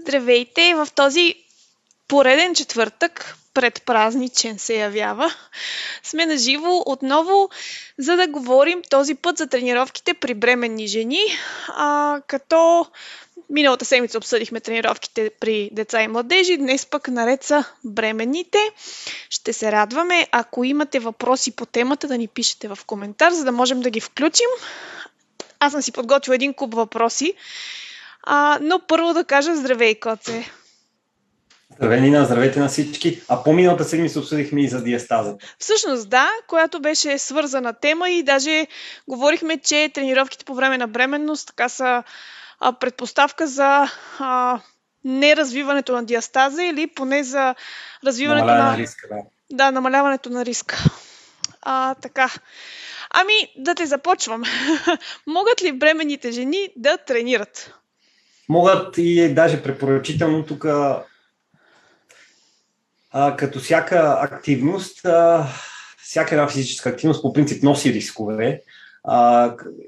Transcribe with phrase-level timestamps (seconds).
[0.00, 0.74] Здравейте!
[0.74, 1.34] В този
[2.08, 5.34] пореден четвъртък, предпразничен се явява,
[6.02, 7.50] сме на живо отново,
[7.98, 11.20] за да говорим този път за тренировките при бременни жени,
[11.68, 12.86] а, като
[13.50, 18.58] миналата седмица обсъдихме тренировките при деца и младежи, днес пък наред са бременните.
[19.30, 23.52] Ще се радваме, ако имате въпроси по темата, да ни пишете в коментар, за да
[23.52, 24.48] можем да ги включим.
[25.60, 27.34] Аз съм си подготвила един куп въпроси,
[28.26, 30.50] а, но първо да кажа здравей, Коце.
[31.78, 33.22] Здравей, Нина, здравейте на всички.
[33.28, 35.36] А по-миналата седмица обсъдихме и за диастаза.
[35.58, 38.66] Всъщност да, която беше свързана тема и даже
[39.08, 42.02] говорихме, че тренировките по време на бременност така са
[42.60, 44.60] а, предпоставка за а,
[45.04, 47.54] неразвиването на диастаза или поне за
[48.06, 48.78] развиването Намаляване на...
[48.78, 49.16] риска, да.
[49.50, 50.76] Да, намаляването на риска.
[51.62, 52.30] А, така.
[53.10, 54.42] Ами, да те започвам.
[55.26, 57.74] Могат ли бременните жени да тренират?
[58.48, 60.66] Могат и даже препоръчително тук
[63.36, 65.06] като всяка активност,
[66.02, 68.62] всяка една физическа активност по принцип носи рискове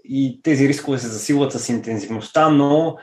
[0.04, 2.96] и тези рискове се засилват с интензивността, но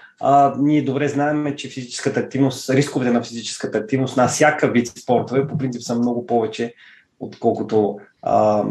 [0.57, 5.57] ние добре знаем, че физическата активност, рисковете на физическата активност на всяка вид спортове по
[5.57, 6.73] принцип са много повече,
[7.19, 8.63] отколкото а,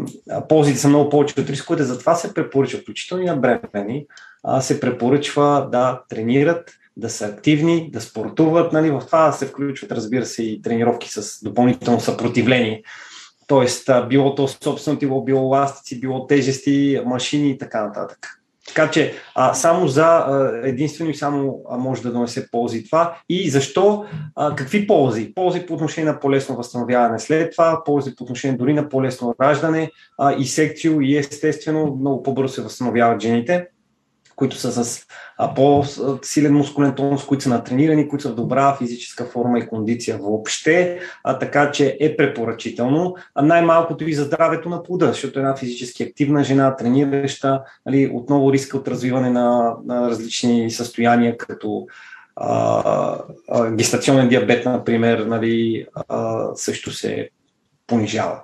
[0.49, 4.05] ползите са много повече от рисковете, затова се препоръчва, включително и на бремени,
[4.43, 8.73] а, се препоръчва да тренират, да са активни, да спортуват.
[8.73, 8.91] Нали?
[8.91, 12.83] В това се включват, разбира се, и тренировки с допълнително съпротивление.
[13.47, 18.36] Тоест, било то собствено тило, било ластици, било тежести, машини и така нататък.
[18.67, 20.25] Така че а, само за
[20.63, 23.17] единствено и само може да донесе ползи това.
[23.29, 24.05] И защо?
[24.35, 25.33] А, какви ползи?
[25.33, 29.91] Ползи по отношение на по-лесно възстановяване след това, ползи по отношение дори на по-лесно раждане
[30.17, 33.67] а, и секцио и естествено много по-бързо се възстановяват жените
[34.37, 35.05] които са с
[35.55, 40.99] по-силен мускулен тонус, които са натренирани, които са в добра физическа форма и кондиция въобще,
[41.23, 43.15] а, така че е препоръчително.
[43.35, 48.53] А най-малкото и за здравето на плода, защото една физически активна жена, тренираща, нали, отново
[48.53, 51.87] риска от развиване на, на различни състояния, като
[52.35, 57.29] а, а, гестационен диабет, например, нали, а, също се
[57.87, 58.41] понижава.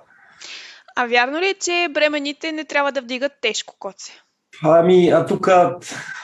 [0.96, 4.23] А вярно ли е, че бременните не трябва да вдигат тежко коце?
[4.62, 5.48] Ами, а тук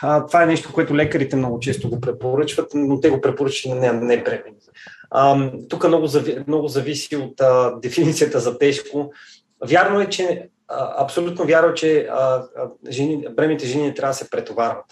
[0.00, 4.22] това е нещо, което лекарите много често го препоръчват, но те го препоръчват не, не
[4.22, 4.56] бремени.
[5.68, 6.06] тук много,
[6.46, 9.12] много зависи от а, дефиницията за тежко.
[9.66, 12.44] Вярно е, че а, абсолютно вярно, че а, а,
[12.90, 14.84] жени, бременните жени трябва да се претоварват.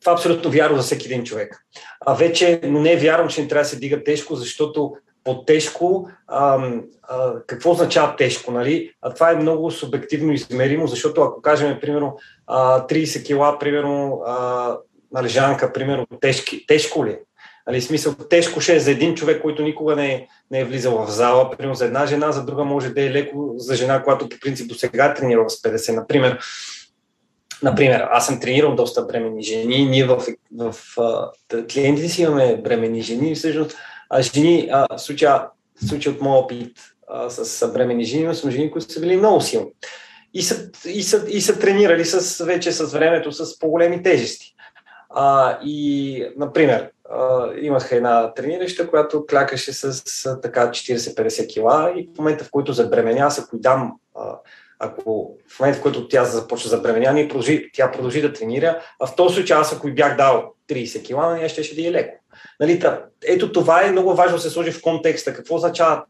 [0.00, 1.64] Това е абсолютно вярно за всеки един човек.
[2.06, 4.92] А вече, но не е вярно, че не трябва да се дига тежко, защото
[5.30, 6.70] по-тежко, а,
[7.02, 8.92] а, какво означава тежко, нали?
[9.02, 14.76] А това е много субективно измеримо, защото ако кажем, примерно, а, 30 кила, примерно, а,
[15.12, 17.20] на лежанка, примерно, тежки, тежко ли е?
[17.66, 21.06] Нали, смисъл, тежко ще е за един човек, който никога не е, не е влизал
[21.06, 24.28] в зала, примерно за една жена, за друга може да е леко за жена, която
[24.28, 25.94] по принцип до сега тренирала с 50.
[25.94, 26.38] Например,
[27.62, 30.22] Например, аз съм тренирал доста бремени жени, ние в,
[30.58, 31.28] в, в
[31.72, 33.76] клиентите си имаме бремени жени всъщност
[34.20, 35.46] жени, а, случая,
[35.88, 36.78] случая от моят опит
[37.08, 39.70] а, с бремени жени, но съм жени, които са били много силни.
[40.34, 44.54] И са, и са, и са тренирали с, вече с времето с по-големи тежести.
[45.10, 52.08] А, и, например, а, имах една тренираща, която клякаше с, с така 40-50 кила и
[52.14, 54.38] в момента, в който забременя, ако дам а,
[54.80, 59.16] ако в момента, в който тя започва забременяване, продължи, тя продължи да тренира, а в
[59.16, 62.19] този случай аз ако бях дал 30 кила, нея ще, ще да е леко.
[62.60, 62.82] Нали,
[63.24, 65.34] ето това е много важно да се сложи в контекста.
[65.34, 66.04] Какво означава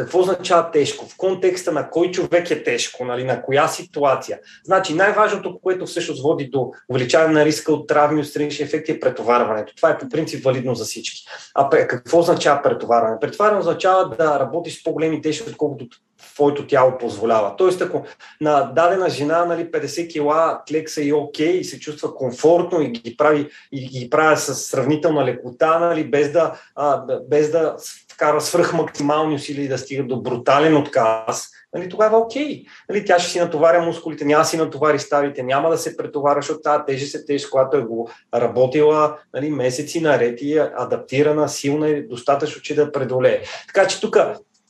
[0.00, 1.06] какво означава тежко?
[1.08, 4.38] В контекста на кой човек е тежко, нали, на коя ситуация.
[4.64, 9.00] Значи най-важното, което всъщност води до увеличаване на риска от травми, от странични ефекти е
[9.00, 9.74] претоварването.
[9.74, 11.24] Това е по принцип валидно за всички.
[11.54, 13.20] А какво означава претоварване?
[13.20, 15.86] Претоварване означава да работиш с по-големи тежки, отколкото
[16.34, 17.56] твоето тяло позволява.
[17.56, 18.04] Тоест, ако
[18.40, 23.16] на дадена жена нали, 50 кила клекса и окей и се чувства комфортно и ги
[23.16, 27.76] прави, и ги прави с сравнителна лекота, нали, без да, а, без да
[28.12, 32.64] вкара свръх максимални усилия и да стига до брутален отказ, нали, тогава е окей.
[32.88, 36.60] Нали, тя ще си натоваря мускулите, няма си натовари ставите, няма да се претоваря, защото
[36.60, 41.88] тази тежест е тежест, която е го работила нали, месеци наред и е адаптирана, силна
[41.88, 43.42] и достатъчно, че да преодолее.
[43.66, 44.16] Така че тук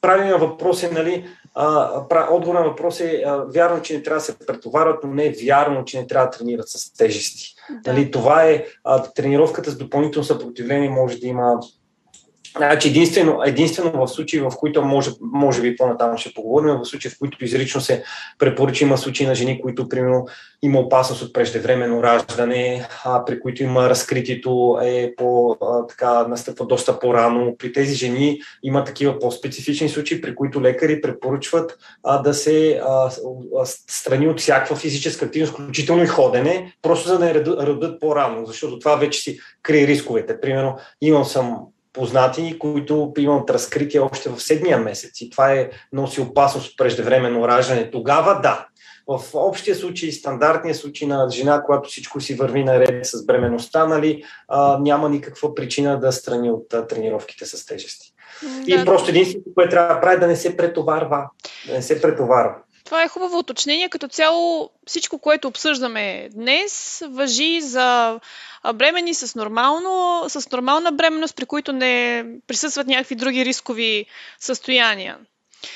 [0.01, 1.27] правилният въпрос е, нали,
[2.31, 5.35] отговор на въпрос е а, вярно, че не трябва да се претоварват, но не е
[5.45, 7.55] вярно, че не трябва да тренират с тежести.
[7.71, 7.93] Да.
[7.93, 11.61] Нали, това е а, тренировката с допълнително съпротивление може да има
[12.57, 17.11] Значи единствено, единствено в случаи, в които може, може би по-натам ще поговорим, в случаи,
[17.11, 18.05] в които изрично се
[18.39, 20.27] препоръча, има случаи на жени, които примерно
[20.63, 25.57] има опасност от преждевременно раждане, а, при които има разкритието е по,
[25.89, 27.57] така, настъпва доста по-рано.
[27.59, 33.11] При тези жени има такива по-специфични случаи, при които лекари препоръчват а, да се а,
[33.59, 38.47] а, страни от всякаква физическа активност, включително и ходене, просто за да не родят по-рано,
[38.47, 40.41] защото това вече си крие рисковете.
[40.41, 41.59] Примерно, имам съм
[41.93, 47.91] познати, които имат разкритие още в седмия месец и това е носи опасност преждевременно раждане.
[47.91, 48.67] Тогава да.
[49.07, 54.25] В общия случай, стандартния случай на жена, когато всичко си върви наред с бременността, нали,
[54.49, 58.13] а, няма никаква причина да страни от а, тренировките с тежести.
[58.43, 58.75] Да.
[58.75, 61.31] И просто единственото, което трябва да прави, е да не се претоварва.
[61.67, 62.55] Да не се претоварва.
[62.91, 63.89] Това е хубаво уточнение.
[63.89, 68.19] Като цяло всичко, което обсъждаме днес, въжи за
[68.75, 74.07] бремени с, нормално, с нормална бременност, при които не присъстват някакви други рискови
[74.41, 75.19] състояния.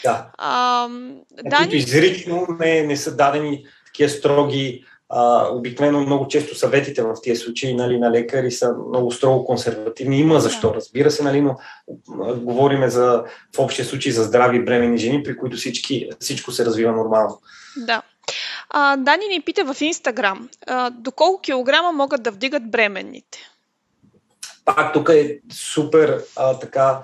[0.04, 0.26] Да.
[0.38, 0.88] А,
[1.44, 1.58] Дани...
[1.58, 4.84] Които изрично не, не са дадени такива строги
[5.16, 10.18] а, обикновено много често съветите в тези случаи нали, на лекари са много строго консервативни.
[10.18, 11.56] Има защо, разбира се, нали, но
[12.36, 13.24] говориме за,
[13.56, 17.40] в общия случай за здрави бремени жени, при които всички, всичко се развива нормално.
[17.76, 18.02] Да.
[18.70, 20.48] А, Дани ни пита в Инстаграм,
[20.92, 23.38] доколко килограма могат да вдигат бременните?
[24.64, 27.02] Пак тук е супер а, така,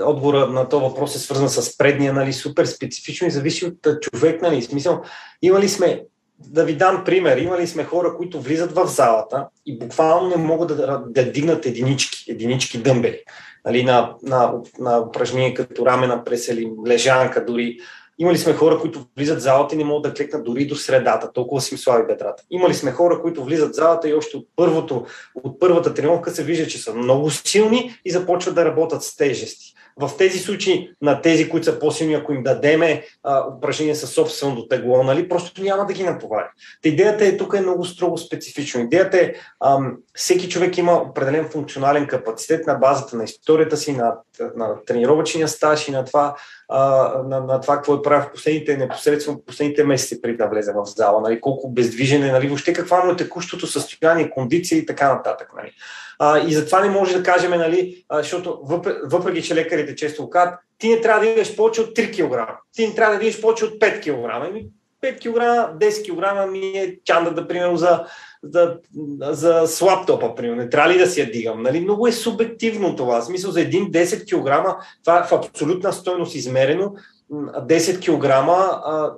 [0.00, 4.42] отговора на този въпрос е свързан с предния, нали, супер специфично и зависи от човек,
[4.42, 5.02] нали, смисъл,
[5.42, 6.02] имали сме
[6.38, 7.36] да ви дам пример.
[7.36, 12.32] Имали сме хора, които влизат в залата и буквално не могат да, да дигнат единички,
[12.32, 13.20] единички дъмбели.
[13.64, 16.50] Нали, на, на, на упражнение като рамена прес
[16.86, 17.78] лежанка дори.
[18.18, 21.32] Имали сме хора, които влизат в залата и не могат да клекнат дори до средата,
[21.32, 22.42] толкова си им слаби бедрата.
[22.50, 25.06] Имали сме хора, които влизат в залата и още от, първото,
[25.44, 29.75] от първата тренировка се вижда, че са много силни и започват да работят с тежести.
[30.00, 34.68] В тези случаи на тези, които са по-силни, ако им дадеме а, упражнение със собственото
[34.68, 36.46] тегло, нали, просто няма да ги натовари.
[36.82, 38.80] Та идеята е тук е много строго специфично.
[38.80, 39.32] Идеята е
[39.64, 44.14] ам, всеки човек има определен функционален капацитет на базата на историята си, на,
[44.56, 46.36] на тренировъчния стаж и на това,
[46.68, 50.72] а, на, на това какво е правил в последните, непосредствено последните месеци преди да влезе
[50.72, 54.86] в зала, нали, колко бездвижен е, нали, въобще какво му е текущото състояние, кондиция и
[54.86, 55.48] така нататък.
[55.56, 55.72] Нали.
[56.18, 58.60] А, и затова не може да кажем, нали, защото
[59.04, 62.88] въпреки, че лекарите често казват, ти не трябва да идеш повече от 3 кг, ти
[62.88, 64.66] не трябва да идеш повече от 5 кг.
[65.02, 65.40] 5 кг,
[65.78, 68.04] 10 кг ми е чанда, да, примерно, за,
[68.42, 68.78] за,
[69.20, 70.62] за слаб примерно.
[70.62, 71.62] Не трябва ли да си я дигам?
[71.62, 71.80] Нали?
[71.80, 73.20] Много е субективно това.
[73.20, 76.94] В смисъл за един 10 кг, това е в абсолютна стойност измерено,
[77.30, 78.26] 10 кг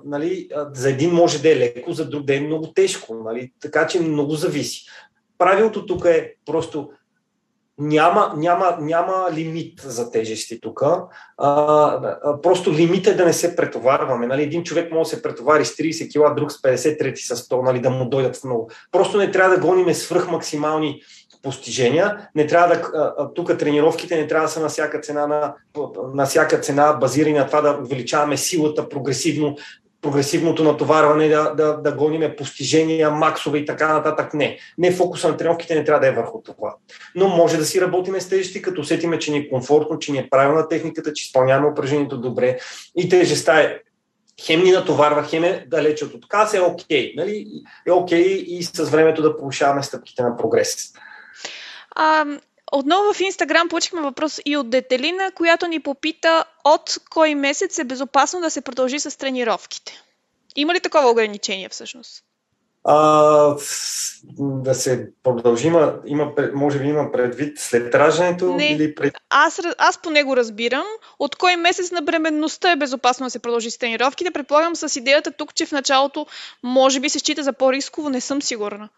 [0.05, 3.15] нали, за един може да е леко, за друг да е много тежко.
[3.15, 3.53] Нали?
[3.61, 4.87] Така че много зависи
[5.39, 6.91] правилото тук е просто
[7.79, 10.83] няма, няма, няма лимит за тежести тук.
[12.43, 14.27] просто лимит е да не се претоварваме.
[14.27, 14.43] Нали?
[14.43, 17.63] Един човек може да се претовари с 30 кг, друг с 50, трети с 100,
[17.63, 17.81] нали?
[17.81, 18.71] да му дойдат в много.
[18.93, 21.03] Просто не трябва да гониме свръх максимални
[21.43, 22.29] постижения.
[22.35, 25.55] Не трябва да, тук тренировките не трябва да са на всяка цена, на,
[26.15, 29.57] на всяка цена базирани на това да увеличаваме силата прогресивно,
[30.03, 34.35] прогресивното натоварване, да, да, да гониме постижения, максове и така нататък.
[34.35, 34.59] Не.
[34.79, 36.77] Не фокуса на тренировките не трябва да е върху това.
[37.15, 40.19] Но може да си работиме с тежести, като усетиме, че ни е комфортно, че ни
[40.19, 42.59] е правилна техниката, че изпълняваме упражнението добре
[42.97, 43.79] и тежестта е
[44.41, 47.13] хем ни натоварва, хем е далеч от отказ, е окей.
[47.13, 47.47] Okay, нали?
[47.87, 50.77] Е окей okay и с времето да повишаваме стъпките на прогрес.
[51.97, 52.27] А,
[52.73, 57.85] отново в Инстаграм получихме въпрос и от Детелина, която ни попита от кой месец е
[57.85, 60.03] безопасно да се продължи с тренировките.
[60.57, 62.25] Има ли такова ограничение всъщност?
[62.85, 63.57] А,
[64.39, 69.15] да се продължи, има, има, може би има предвид след раждането Не, или пред...
[69.31, 70.87] аз, аз по него разбирам.
[71.19, 74.31] От кой месец на бременността е безопасно да се продължи с тренировките?
[74.31, 76.27] Предполагам с идеята тук, че в началото
[76.63, 78.89] може би се счита за по-рисково, не съм сигурна.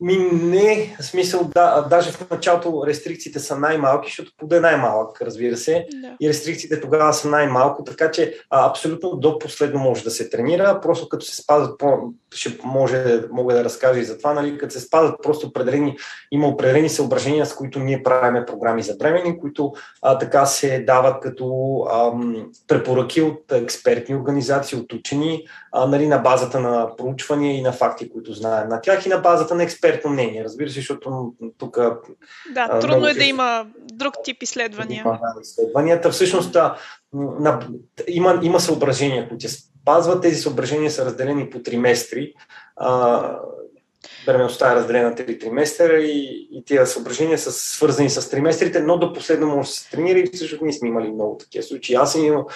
[0.00, 5.22] Ми не, в смисъл, да, даже в началото рестрикциите са най-малки, защото поде е най-малък,
[5.22, 6.16] разбира се, да.
[6.20, 10.80] и рестрикциите тогава са най-малко, така че а, абсолютно до последно може да се тренира,
[10.82, 11.98] просто като се спазват, по,
[12.34, 15.96] ще може, мога да разкажа и за това, нали, като се спазват просто определени,
[16.30, 21.20] има определени съображения, с които ние правиме програми за бремени, които а, така се дават
[21.20, 27.62] като ам, препоръки от експертни организации, от учени, а, нали, на базата на проучвания и
[27.62, 30.44] на факти, които знаем на тях и на базата на експертно мнение.
[30.44, 31.78] Разбира се, защото тук.
[32.54, 35.02] Да, трудно е да има друг тип изследвания.
[35.06, 36.10] Има, да, изследванията.
[36.10, 36.56] Всъщност
[37.12, 37.68] на,
[38.08, 40.22] има, има съображения, които се спазват.
[40.22, 42.32] Тези съображения са разделени по триместри.
[42.76, 43.38] А,
[44.26, 48.98] бременността е разделена на три триместъра и, и тия съображения са свързани с триместрите, но
[48.98, 51.94] до последно може да се тренира и всъщност ние сме имали много такива случаи.
[51.94, 52.46] Аз съм имал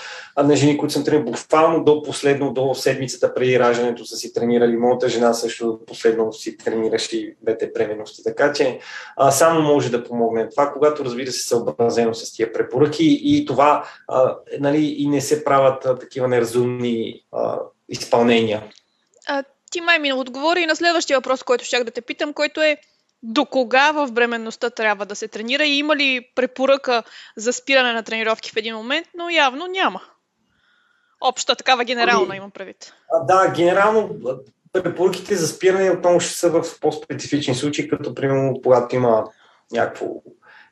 [0.42, 4.76] на жени, които съм тренирал буквално до последно, до седмицата преди раждането са си тренирали.
[4.76, 8.22] Моята жена също последно си тренираше двете бременности.
[8.24, 8.78] Така че
[9.16, 13.84] а, само може да помогне това, когато разбира се съобразено с тия препоръки и това
[14.08, 17.58] а, нали, и не се правят а, такива неразумни а,
[17.88, 18.62] изпълнения.
[19.28, 19.44] А,
[19.74, 22.76] ти май ми отговори и на следващия въпрос, който щях да те питам, който е
[23.22, 27.02] до кога в бременността трябва да се тренира и има ли препоръка
[27.36, 30.00] за спиране на тренировки в един момент, но явно няма.
[31.20, 32.94] Обща такава генерална ами, имам предвид.
[33.24, 34.10] Да, генерално
[34.72, 39.24] препоръките за спиране отново ще са в по-специфични случаи, като примерно когато има
[39.72, 40.06] някакво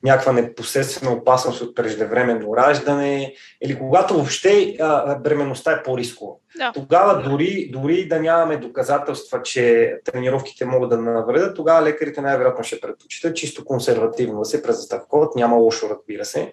[0.02, 6.32] някаква непосредствена опасност от преждевременно раждане или когато въобще а, бременността е по-рискова.
[6.56, 6.72] Да.
[6.74, 12.80] Тогава дори, дори да нямаме доказателства, че тренировките могат да навредят, тогава лекарите най-вероятно ще
[12.80, 15.36] предпочитат чисто консервативно да се презаставковат.
[15.36, 16.52] Няма лошо, разбира се.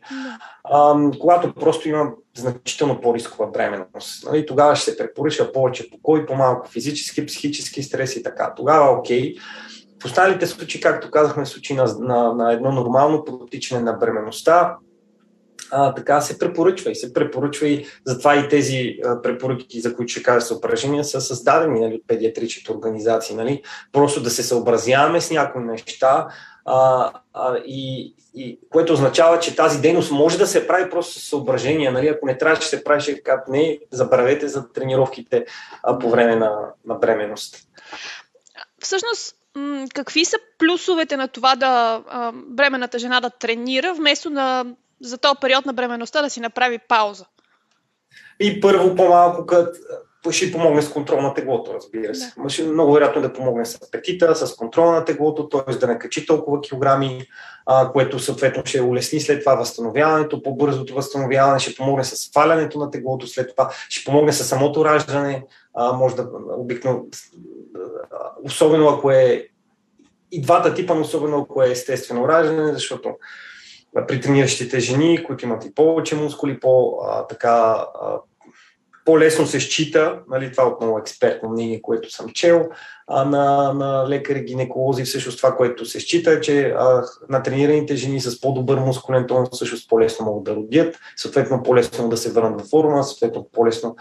[0.63, 4.25] А, когато просто има значително по-рискова бременност.
[4.25, 8.53] Нали, тогава ще се препоръчва повече покой, по-малко физически, психически стрес и така.
[8.55, 9.35] Тогава окей.
[9.35, 9.39] Okay
[10.01, 14.77] в останалите случаи, както казахме, случаи на, на, на едно нормално протичане на бременността,
[15.71, 20.11] а, така се препоръчва и се препоръчва и затова и тези а, препоръки, за които
[20.11, 23.35] ще кажа съображения, са създадени нали, от педиатричните организации.
[23.35, 23.61] Нали?
[23.91, 26.27] Просто да се съобразяваме с някои неща,
[26.65, 31.29] а, а, и, и, което означава, че тази дейност може да се прави просто с
[31.29, 31.91] съображения.
[31.91, 32.07] Нали?
[32.07, 35.45] Ако не трябва, че се прави, ще не, забравете за тренировките
[35.83, 36.51] а, по време на,
[36.85, 37.55] на бременност.
[38.79, 39.35] Всъщност,
[39.93, 44.65] какви са плюсовете на това да а, бременната жена да тренира, вместо на,
[45.01, 47.25] за този период на бременността да си направи пауза?
[48.39, 49.79] И първо по-малко като
[50.31, 52.33] ще помогне с контрол на теглото, разбира се.
[52.37, 52.49] Да.
[52.49, 55.73] Ще много вероятно да помогне с апетита, с контрол на теглото, т.е.
[55.73, 57.21] да не качи толкова килограми,
[57.65, 62.91] а, което съответно ще улесни след това възстановяването, по-бързото възстановяване, ще помогне с свалянето на
[62.91, 67.05] теглото, след това ще помогне с самото раждане, а, може да обикновено,
[68.43, 69.47] особено ако е
[70.31, 73.15] и двата типа, но особено ако е естествено раждане, защото
[74.07, 78.19] при трениращите жени, които имат и повече мускули, по, а, така, а,
[79.05, 82.69] по-лесно се счита, нали, това е отново експертно мнение, което съм чел,
[83.07, 87.95] а на, на лекари, гинеколози, всъщност това, което се счита е, че а, на тренираните
[87.95, 92.61] жени с по-добър мускулен тон всъщност по-лесно могат да родят, съответно по-лесно да се върнат
[92.61, 93.95] в форма, съответно по-лесно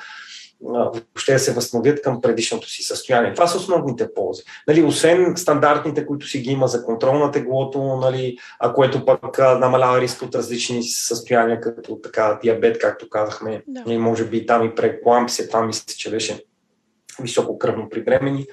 [0.60, 3.34] въобще да се възстановят към предишното си състояние.
[3.34, 4.42] Това са основните ползи.
[4.68, 9.38] Нали, освен стандартните, които си ги има за контрол на теглото, нали, а което пък
[9.38, 13.92] намалява риск от различни състояния, като така диабет, както казахме, да.
[13.92, 16.44] и може би там и преклампсия, там мисля, че беше
[17.20, 18.46] високо кръвно при бремени.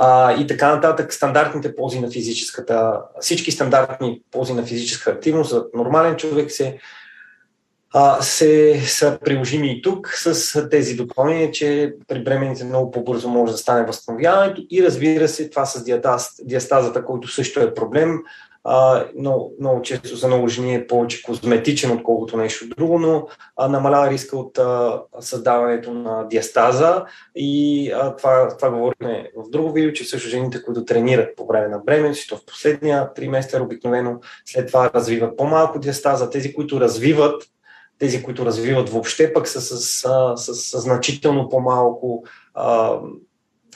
[0.00, 5.64] А, и така нататък, стандартните ползи на физическата, всички стандартни ползи на физическа активност за
[5.74, 6.78] нормален човек се
[7.94, 13.52] а, се, са приложими и тук с тези допълнения, че при бременните много по-бързо може
[13.52, 18.18] да стане възстановяването и разбира се това с диастаз, диастазата, който също е проблем,
[18.64, 23.26] а, но много често за много жени е повече козметичен, отколкото нещо друго, но
[23.56, 27.04] а, намалява риска от а, създаването на диастаза
[27.36, 31.68] и а, това, това говорим в друго видео, че също жените, които тренират по време
[31.68, 37.42] на бременност, то в последния триместър обикновено след това развиват по-малко диастаза, тези, които развиват
[37.98, 42.24] тези, които развиват въобще, пък са с, с, с, с значително по-малко
[42.54, 42.98] а,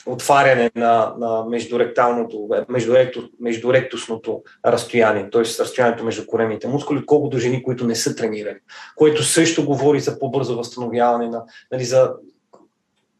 [0.05, 5.41] отваряне на, на междуректалното, междуректор, междуректусното разстояние, т.е.
[5.41, 8.59] разстоянието между коремните мускули, колкото жени, които не са тренирани,
[8.95, 12.11] което също говори за по-бързо възстановяване на, нали, за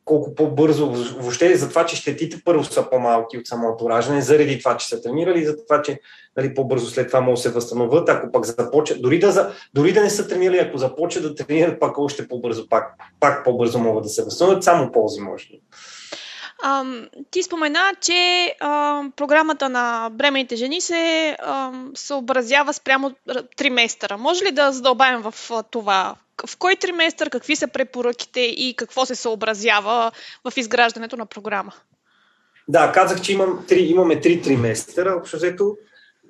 [0.06, 4.78] колко по-бързо, въобще за това, че щетите първо са по-малки от самото раждане, заради това,
[4.78, 6.00] че са тренирали, за това, че
[6.38, 10.02] нали, по-бързо след това могат да се възстановят, ако пък започнат, дори да, дори да
[10.02, 14.10] не са тренирали, ако започнат да тренират, пак още по-бързо, пак, пак по-бързо могат да
[14.10, 15.58] се възстановят, само ползи може да.
[16.66, 16.86] А,
[17.32, 23.16] ти спомена, че а, програмата на бременните жени се а, съобразява спрямо
[23.58, 24.18] триместъра.
[24.18, 25.34] Може ли да задълбаем в
[25.72, 26.16] това?
[26.48, 30.12] В кой триместър, какви са препоръките и какво се съобразява
[30.44, 31.74] в изграждането на програма?
[32.68, 35.78] Да, казах, че имам три, имаме три триместъра, общо взето.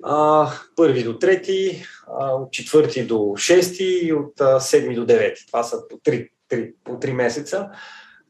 [0.02, 1.84] А, първи до трети,
[2.20, 5.46] а, от четвърти до шести и от а, седми до девети.
[5.46, 7.68] Това са по три, три, по три месеца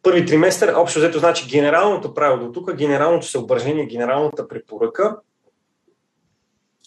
[0.05, 5.17] първи триместър, общо взето значи генералното правило тук, генералното съображение, генералната препоръка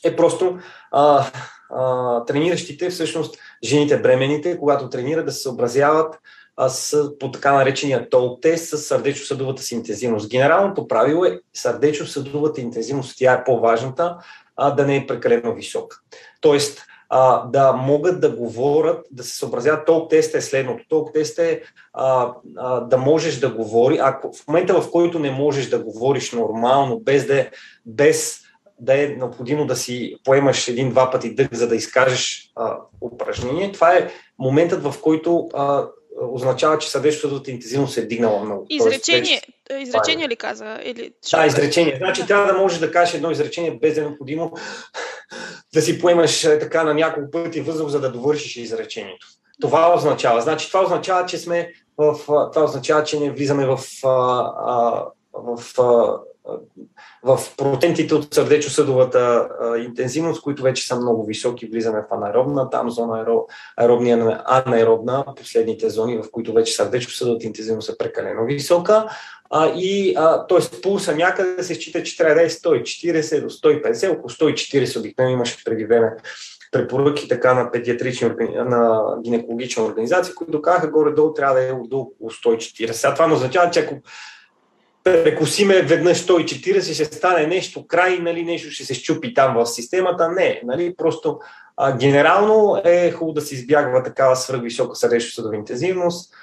[0.03, 0.57] е просто
[0.91, 1.25] а,
[1.69, 6.19] а, трениращите, всъщност жените бременните, когато тренират да се съобразяват
[6.67, 10.29] с, по така наречения тол тест с сърдечно-съдовата си интензивност.
[10.29, 14.17] Генералното правило е сърдечно-съдовата интензивност, тя е по-важната,
[14.55, 15.97] а, да не е прекалено висока.
[16.41, 19.85] Тоест, а, да могат да говорят, да се съобразяват.
[19.85, 20.85] Толк тест е следното.
[20.89, 21.61] Толк тест е
[21.93, 23.99] а, а, да можеш да говори.
[24.01, 27.49] Ако в момента, в който не можеш да говориш нормално, без да е,
[27.85, 28.41] без
[28.79, 33.93] да е необходимо да си поемаш един-два пъти дъх, за да изкажеш а, упражнение, това
[33.93, 34.09] е
[34.39, 35.87] моментът, в който а,
[36.21, 38.65] означава, че сърдечната интензивност е дигнала много.
[38.69, 40.29] Изречение, Тоест, изречение е.
[40.29, 40.79] ли каза?
[40.83, 41.11] Или...
[41.31, 41.95] Да, изречение.
[41.97, 44.51] Значи трябва да можеш да кажеш едно изречение без да е необходимо
[45.73, 49.27] да си поемаш е, така на няколко пъти въздух, за да довършиш изречението.
[49.61, 50.41] Това означава.
[50.41, 55.77] Значи това означава, че сме в, това означава, че не влизаме в, в, в
[57.23, 62.91] в процентите от сърдечно-съдовата а, интензивност, които вече са много високи, влизаме в анаеробна, там
[62.91, 69.05] зона аеро, аеробния анаеробна, последните зони, в които вече сърдечно-съдовата интензивност е прекалено висока.
[69.49, 70.81] А, и, а, т.е.
[70.81, 75.63] пулса някъде се счита, че трябва да е 140 до 150, около 140 обикновено имаше
[75.63, 76.15] преди време
[76.71, 82.29] препоръки така на педиатрични, на гинекологични организации, които казаха горе-долу трябва да е до около
[82.29, 82.91] 140.
[82.91, 83.95] Сега това не означава, че ако
[85.23, 90.31] прекусиме веднъж 140, ще стане нещо край, нали, нещо ще се щупи там в системата.
[90.31, 91.39] Не, нали, просто
[91.77, 96.33] а, генерално е хубаво да се избягва такава свръхвисока сърдечно-съдова интензивност,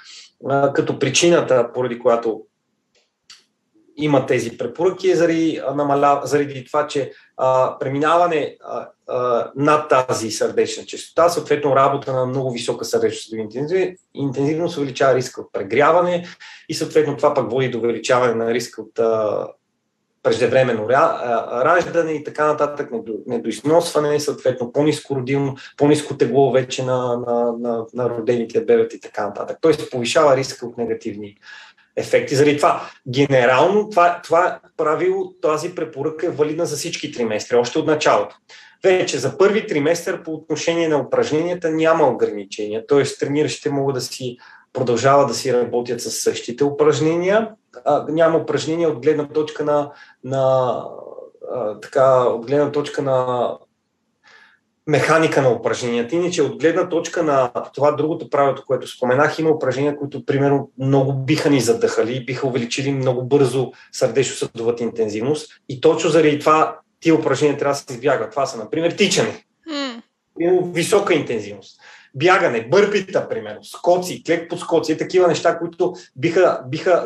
[0.49, 2.41] а, като причината, поради която
[3.97, 10.31] има тези препоръки е заради, намаля, заради това, че а, преминаване а, а, над тази
[10.31, 13.47] сърдечна частота, съответно работа на много висока сърдечна
[14.13, 16.27] интензивност увеличава риска от прегряване
[16.69, 19.47] и съответно това пък води до увеличаване на риска от а,
[20.25, 22.89] преждевременно раждане и така нататък,
[23.27, 29.27] недоизносване, съответно по-низко родилно, по-низко тегло вече на, на, на, на родените бебета и така
[29.27, 29.57] нататък.
[29.61, 31.37] Тоест повишава риска от негативни
[31.95, 32.35] ефекти.
[32.35, 37.87] Заради това, генерално това, това правило, тази препоръка е валидна за всички триместри, още от
[37.87, 38.35] началото.
[38.83, 43.03] Вече за първи триместър по отношение на упражненията няма ограничения, т.е.
[43.03, 44.37] трениращите могат да си
[44.73, 47.49] продължават да си работят с същите упражнения.
[47.85, 49.91] А, няма упражнения от гледна точка на,
[50.23, 50.83] на
[51.53, 53.49] а, така, от гледна точка на
[54.87, 56.15] механика на упражненията.
[56.15, 61.13] Иначе от гледна точка на това другото правило, което споменах, има упражнения, които примерно много
[61.13, 65.51] биха ни задъхали и биха увеличили много бързо сърдечно-съдовата интензивност.
[65.69, 68.31] И точно заради това тия упражнения трябва да се избягват.
[68.31, 69.45] Това са, например, тичане.
[69.71, 70.73] Mm.
[70.73, 71.79] Висока интензивност
[72.15, 77.05] бягане, бърпита, примерно, скоци, клек по скоци, е такива неща, които биха, биха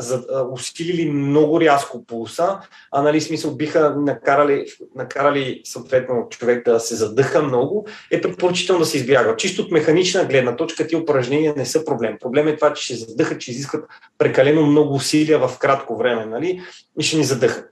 [0.52, 2.60] усилили много рязко пулса,
[2.92, 8.86] а нали смисъл биха накарали, накарали съответно човек да се задъха много, е препоръчително да
[8.86, 9.36] се избягва.
[9.36, 12.18] Чисто от механична гледна точка ти упражнения не са проблем.
[12.22, 13.86] Проблем е това, че ще задъхат, че изискват
[14.18, 16.62] прекалено много усилия в кратко време, нали?
[17.00, 17.66] И ще ни задъхат.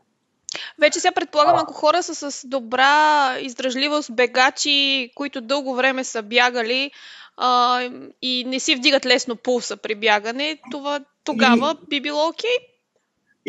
[0.82, 6.92] Вече сега предполагам, ако хора са с добра издръжливост, бегачи, които дълго време са бягали,
[7.38, 7.82] а,
[8.22, 12.50] и не си вдигат лесно пулса при бягане, това тогава и, би било окей.
[12.50, 12.78] Okay.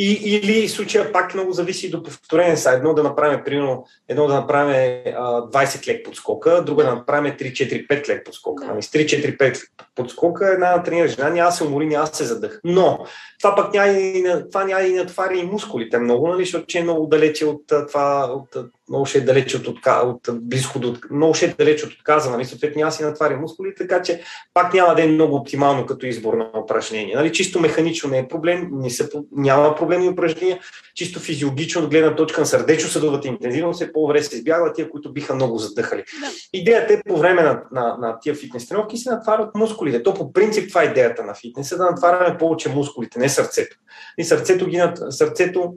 [0.00, 2.70] И, или случая пак много зависи до повторение са.
[2.70, 8.08] Едно да направим, примерно, едно да направим а, 20 лек подскока, друго да направим 3-4-5
[8.08, 8.64] лек подскока.
[8.64, 8.70] Да.
[8.70, 8.82] Нали?
[8.82, 12.60] С 3-4-5 подскока една тренира жена няма се умори, няма се задъх.
[12.64, 12.98] Но
[13.38, 16.82] това пък няма и, това няма и натваря и мускулите много, нали, защото че е
[16.82, 18.56] много далече от това, от
[18.88, 22.30] много ще е далеч от, от, от близко до, много ще е далеч от отказа,
[22.30, 24.22] нали, съответно няма си натвари мускули, така че
[24.54, 27.14] пак няма да е много оптимално като избор на упражнение.
[27.14, 30.58] Нали, чисто механично не е проблем, не са, няма проблемни упражнения,
[30.94, 35.34] чисто физиологично от гледна точка на сърдечно-съдовата интензивност е по-добре се избягва тия, които биха
[35.34, 36.04] много задъхали.
[36.20, 36.26] Да.
[36.52, 40.02] Идеята е по време на, на, на тия фитнес тренировки се натварят мускулите.
[40.02, 43.76] То по принцип това е идеята на фитнеса, да натваряме повече мускулите, не сърцето.
[44.18, 45.74] И сърцето, ги, сърцето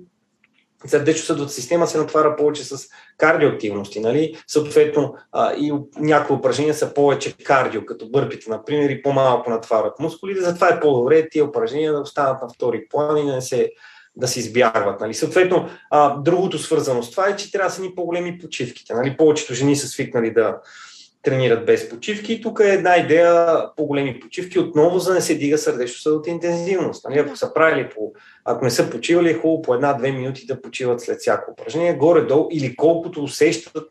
[0.86, 4.38] сърдечно-съдовата система се натваря повече с кардиоактивности, нали?
[4.48, 10.41] Съответно, а, и някои упражнения са повече кардио, като бърпите, например, и по-малко натварят мускулите.
[10.41, 13.72] Затова е по-добре тия упражнения да останат на втори план и да не се
[14.15, 15.02] да се избягват.
[15.02, 15.13] Нали?
[15.13, 18.94] Съответно, а, другото свързано с това е, че трябва да са ни по-големи почивките.
[18.94, 19.17] Нали?
[19.17, 20.58] Повечето жени са свикнали да,
[21.21, 22.41] тренират без почивки.
[22.41, 27.05] Тук е една идея по-големи почивки, отново за да не се дига сърдечно-съдовата интензивност.
[27.10, 27.19] Нали?
[27.19, 28.13] Ако са правили по,
[28.45, 32.47] ако не са почивали, е хубаво по една-две минути да почиват след всяко упражнение, горе-долу
[32.51, 33.88] или колкото усещат,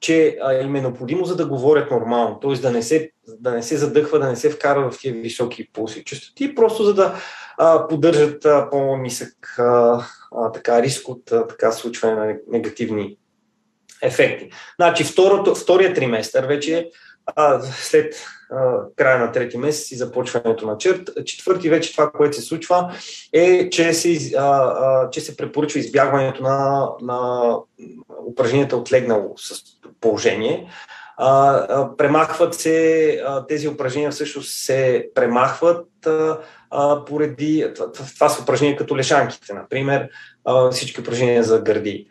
[0.00, 2.52] че а, им е необходимо за да говорят нормално, т.е.
[2.52, 6.04] Да, не се, да не се задъхва, да не се вкарва в тия високи пулси
[6.04, 7.14] частоти, просто за да
[7.58, 10.02] а, поддържат а, по-нисък а,
[10.36, 13.16] а, така, риск от а, така случване на негативни
[14.02, 14.50] ефекти.
[14.76, 16.90] Значи, второто, втория триместър вече
[17.26, 18.14] а, след
[18.50, 21.10] а, края на трети месец и започването на черт.
[21.24, 22.94] Четвърти вече това, което се случва
[23.32, 27.50] е, че се, а, а, че се препоръчва избягването на, на
[28.26, 29.34] упражненията от легнало
[30.00, 30.70] положение.
[31.16, 36.38] А, а, премахват се, а, тези упражнения всъщност се премахват а,
[36.70, 40.08] а, поради, това, това са упражнения като лешанките, например,
[40.44, 42.08] а, всички упражнения за гърди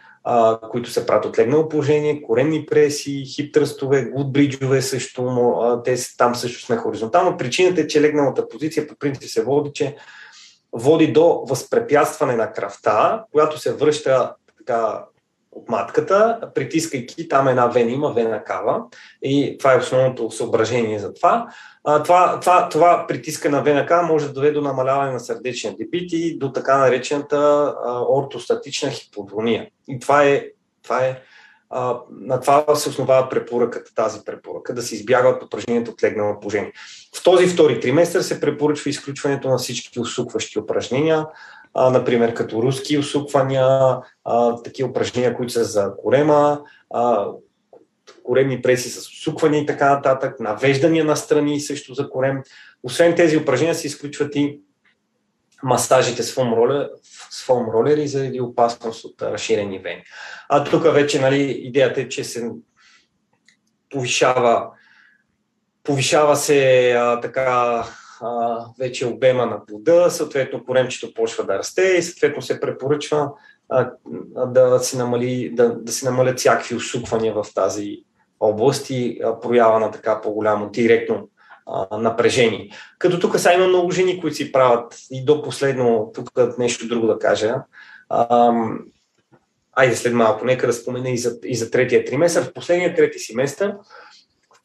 [0.72, 5.24] които се правят от легнало положение, коремни преси, хип тръстове, гудбриджове също,
[5.62, 7.38] а, те там също сме хоризонтално.
[7.38, 9.96] Причината е, че легналата позиция по принцип се води, че
[10.72, 15.06] води до възпрепятстване на кръвта, която се връща така
[15.56, 18.84] от матката, притискайки там една вена, има вена кава
[19.22, 21.48] и това е основното съображение за това.
[21.84, 25.76] А, това, това, това притискане на вена кава може да доведе до намаляване на сърдечния
[25.78, 27.38] дебит и до така наречената
[27.86, 29.68] а, ортостатична хипотония.
[29.88, 30.46] И това е,
[30.84, 31.22] това е
[31.70, 36.72] а, на това се основава препоръката, тази препоръка, да се избягват упражнението от легнало положение.
[37.16, 41.26] В този втори триместър се препоръчва изключването на всички усукващи упражнения,
[41.76, 46.62] а, например като руски усуквания, а, такива упражнения, които са за корема,
[46.94, 47.28] а,
[48.24, 52.44] коремни преси с усуквания и така нататък, навеждания на страни също за корем.
[52.84, 54.60] Освен тези упражнения се изключват и
[55.64, 56.90] масажите с фом, ролер,
[57.30, 60.04] с фом ролери заради опасност от разширени вени.
[60.50, 62.50] А тук вече нали, идеята е, че се
[63.90, 64.70] повишава,
[65.84, 67.84] повишава се а, така
[68.22, 73.32] а, вече обема на плода, съответно коремчето почва да расте и съответно се препоръчва
[73.70, 73.92] а,
[74.48, 77.98] да, се намали, да, да се намалят всякакви усуквания в тази
[78.40, 81.30] област и а, проява на така по-голямо директно
[81.66, 82.70] а, напрежение.
[83.00, 87.08] Като тук са има много жени, които си правят и до последно, тук нещо друго
[87.08, 87.56] да кажа.
[88.10, 88.54] А,
[89.76, 92.44] айде след малко, нека да спомена и за, и за третия триместър.
[92.44, 93.76] В последния трети семестър,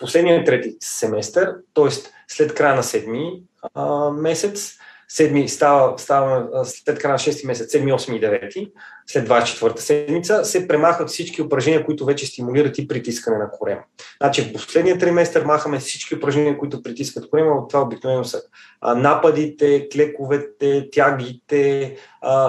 [0.00, 1.88] последния трети семестър, т.е.
[2.28, 3.42] след края на седми
[3.74, 4.76] а, месец,
[5.08, 8.70] седми, става, става след края на 6 месец, 7, 8 и 9,
[9.06, 13.80] след 24-та седмица, се премахват всички упражнения, които вече стимулират и притискане на корема.
[14.22, 17.68] Значи в последния триместър махаме всички упражнения, които притискат корема.
[17.68, 18.42] Това обикновено са
[18.96, 21.96] нападите, клековете, тягите,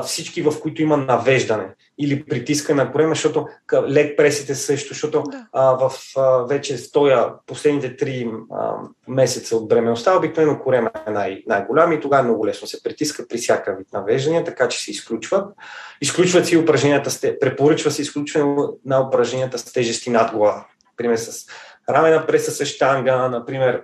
[0.03, 1.67] всички, в които има навеждане
[2.01, 3.47] или притискане на корема, защото
[3.87, 5.47] лек пресите също, защото да.
[5.53, 8.73] а, в а, вече в този последните три а,
[9.07, 13.37] месеца от бременността обикновено корема е най- най-голям и тогава много лесно се притиска при
[13.37, 15.55] всяка вид навеждания, така че се изключват.
[16.01, 20.65] Изключват си упражненията, препоръчва се изключване на упражненията с тежести над глава.
[20.91, 21.45] Например, с
[21.89, 23.83] рамена преса с штанга, например,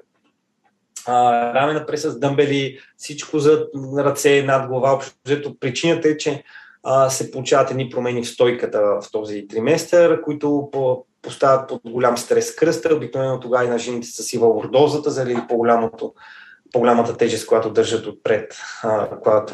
[1.55, 4.91] рамена преса с дъмбели, всичко за ръце над глава.
[4.91, 6.43] Общо причината е, че
[6.89, 12.17] а, се получават едни промени в стойката в този триместър, които по, поставят под голям
[12.17, 12.95] стрес кръста.
[12.95, 16.13] Обикновено тогава и на жените са сива ордозата заради по-голямото,
[16.73, 19.53] по-голямата тежест, която държат отпред, а, която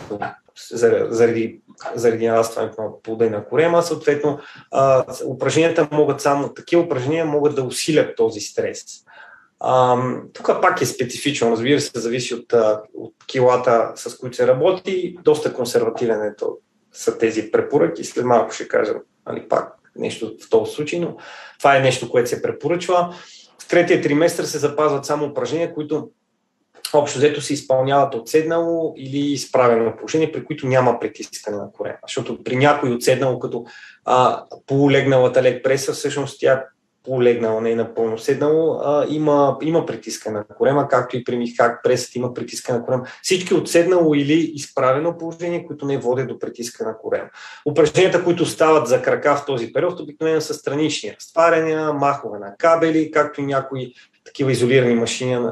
[1.10, 1.62] заради,
[1.96, 3.84] заради нарастването на плода на корема.
[3.84, 4.40] Съответно,
[4.72, 8.84] а, упражненията могат само, такива упражнения могат да усилят този стрес.
[10.34, 12.54] Тук пак е специфично, разбира се, зависи от,
[12.94, 15.18] от килата, с които се работи.
[15.24, 16.36] Доста консервативен е
[16.94, 18.04] са тези препоръки.
[18.04, 18.94] След малко ще кажа
[19.28, 21.18] нали, пак нещо в този случай, но
[21.60, 23.16] това е нещо, което се препоръчва.
[23.62, 26.10] В третия триместър се запазват само упражнения, които
[26.94, 31.98] общо взето се изпълняват отседнало или изправено положение, при които няма притискане на корема.
[32.08, 33.66] Защото при някой отседнало, като
[34.06, 36.66] а, полулегналата лег преса, всъщност тя
[37.04, 41.84] полегнала, не е напълно седнало, а, има, има притискане на корема, както и при Михак
[41.84, 43.04] пресът има притискане на корема.
[43.22, 47.30] Всички отседнало или изправено положение, които не водят до притискане на корема.
[47.66, 53.12] Упражненията, които стават за крака в този период, обикновено са странични разтваряния, махове на кабели,
[53.12, 53.94] както и някои
[54.26, 55.48] такива изолирани машини,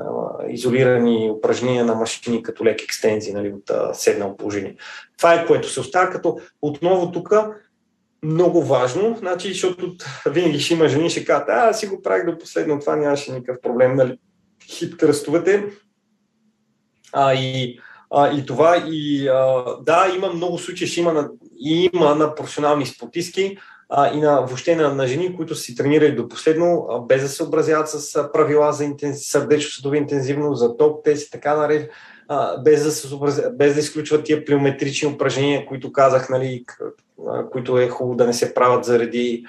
[0.49, 4.75] изолирани упражнения на машини като лек екстензии нали, от седнало положение.
[5.17, 7.33] Това е което се остава, като отново тук
[8.23, 9.91] много важно, значи, защото
[10.29, 13.61] винаги ще има жени, ще кажат, а, си го правих до последно, това нямаше никакъв
[13.61, 14.17] проблем, нали,
[14.65, 15.65] хип тръстовете.
[17.13, 17.79] А, и,
[18.11, 21.29] а, и това, и а, да, има много случаи, ще има на,
[21.59, 23.57] има на професионални спортистки
[23.89, 27.29] а, и на, въобще на, на жени, които си тренирали до последно, а, без да
[27.29, 31.91] се образяват с правила за интензи, сърдечно-съдови интензивност, за топ тест и така наред,
[32.63, 33.07] без, да се,
[33.53, 36.63] без да изключват тия плиометрични упражнения, които казах, нали,
[37.51, 39.45] които е хубаво да не се правят заради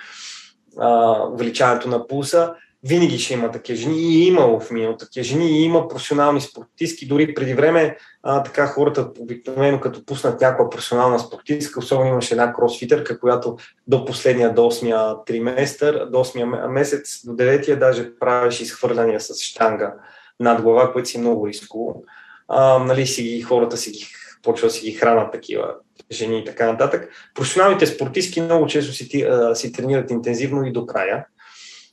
[0.79, 2.55] а, увеличаването на пулса.
[2.85, 6.41] винаги ще има такива жени и е имало в минало такива жени и има професионални
[6.41, 7.07] спортистки.
[7.07, 12.53] Дори преди време а, така хората обикновено като пуснат някаква професионална спортистка, особено имаше една
[12.53, 13.57] кросфитърка, която
[13.87, 19.95] до последния, до 8 триместър, до 8 месец, до 9 даже правеше изхвърляния с штанга
[20.41, 22.05] над глава, което си много рисково.
[22.49, 24.07] А, нали, си ги, хората си ги
[24.43, 25.75] почва да си ги хранат такива
[26.13, 27.09] жени и така нататък.
[27.35, 31.27] Професионалните спортистки много често си, си тренират интензивно и до края.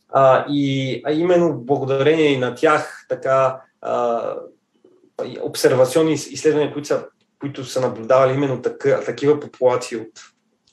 [0.09, 3.61] А, и а именно благодарение на тях така
[5.41, 7.05] обсервационни изследвания, които са,
[7.39, 10.09] които са наблюдавали именно така, такива популации от,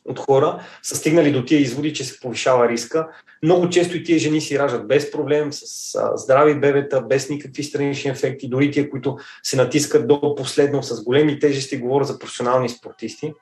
[0.08, 3.08] от хора, са стигнали до тия изводи, че се повишава риска.
[3.42, 7.64] Много често и тия жени си раждат без проблем, с а, здрави бебета, без никакви
[7.64, 12.68] странични ефекти, дори тия, които се натискат до последно с големи тежести, говоря за професионални
[12.68, 13.32] спортисти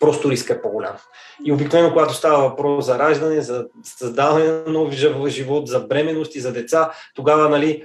[0.00, 0.96] просто риска е по-голям.
[1.44, 4.92] И обикновено, когато става въпрос за раждане, за създаване на нов
[5.28, 7.84] живот, за бременност и за деца, тогава нали,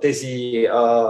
[0.00, 0.66] тези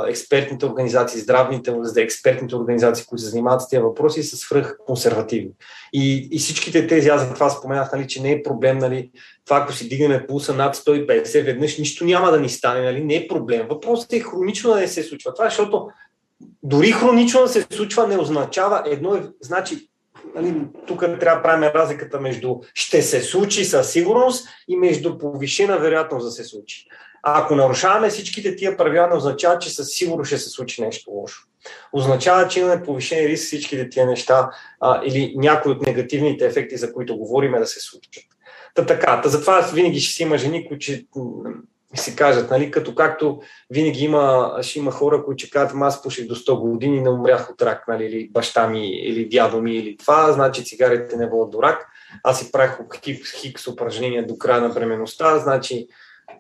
[0.08, 5.50] експертните организации, здравните, експертните организации, които се занимават с тези въпроси, са свръх консервативни.
[5.92, 9.10] И, и всичките тези, аз за това споменах, нали, че не е проблем, нали,
[9.44, 13.14] това ако си дигнем пулса над 150 веднъж, нищо няма да ни стане, нали, не
[13.14, 13.66] е проблем.
[13.70, 15.34] Въпросът е хронично да не се случва.
[15.34, 15.88] Това защото
[16.62, 19.88] дори хронично да се случва не означава едно, е, значи
[20.34, 20.54] нали,
[20.86, 26.26] тук трябва да правим разликата между ще се случи със сигурност и между повишена вероятност
[26.26, 26.86] да се случи.
[27.22, 31.10] А ако нарушаваме всичките тия правила, не означава, че със сигурност ще се случи нещо
[31.10, 31.46] лошо.
[31.92, 36.92] Означава, че имаме повишен риск всичките тия неща а, или някои от негативните ефекти, за
[36.92, 38.24] които говорим, да се случат.
[38.74, 40.84] Та така, та затова винаги ще си има жени, които
[42.00, 46.26] си кажат, нали, като както винаги има, ще има хора, които ще кажат, аз пуших
[46.26, 49.74] до 100 години и не умрях от рак, нали, или баща ми, или дядо ми,
[49.74, 51.86] или това, значи цигарите не водят до рак.
[52.24, 55.86] Аз си правих хикс, хикс упражнения до края на бременността, значи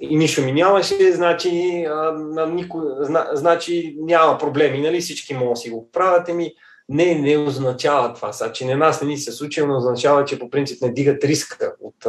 [0.00, 2.66] и нищо ми нямаше, значи, а, на
[3.00, 6.52] зна, значи няма проблеми, нали, всички могат да си го правят, ми
[6.88, 10.38] не, не означава това, са, че не нас не ни се случи, но означава, че
[10.38, 12.06] по принцип не дигат риска от,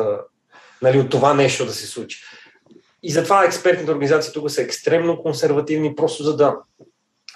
[0.81, 2.21] нали, от това нещо да се случи.
[3.07, 6.57] И затова експертните организации тук са екстремно консервативни, просто за да,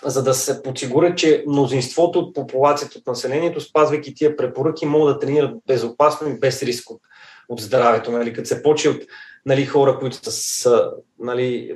[0.05, 5.19] за да се подсигурят, че мнозинството от популацията от населението, спазвайки тия препоръки, могат да
[5.19, 7.01] тренират безопасно и без риск от,
[7.49, 8.11] от здравето.
[8.11, 8.33] Нали?
[8.33, 9.01] Като се почи от
[9.45, 11.75] нали, хора, които са нали,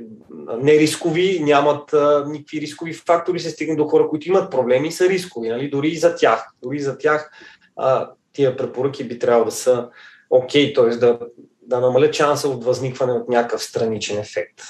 [0.61, 5.09] нерискови, нямат а, никакви рискови фактори, се стигне до хора, които имат проблеми и са
[5.09, 5.49] рискови.
[5.49, 5.69] Нали?
[5.69, 6.47] Дори и за тях.
[6.63, 7.31] Дори и за тях
[7.75, 9.89] а, тия препоръки би трябвало да са
[10.29, 10.97] окей, okay, т.е.
[10.97, 11.19] да
[11.65, 14.61] да намалят шанса от възникване от някакъв страничен ефект.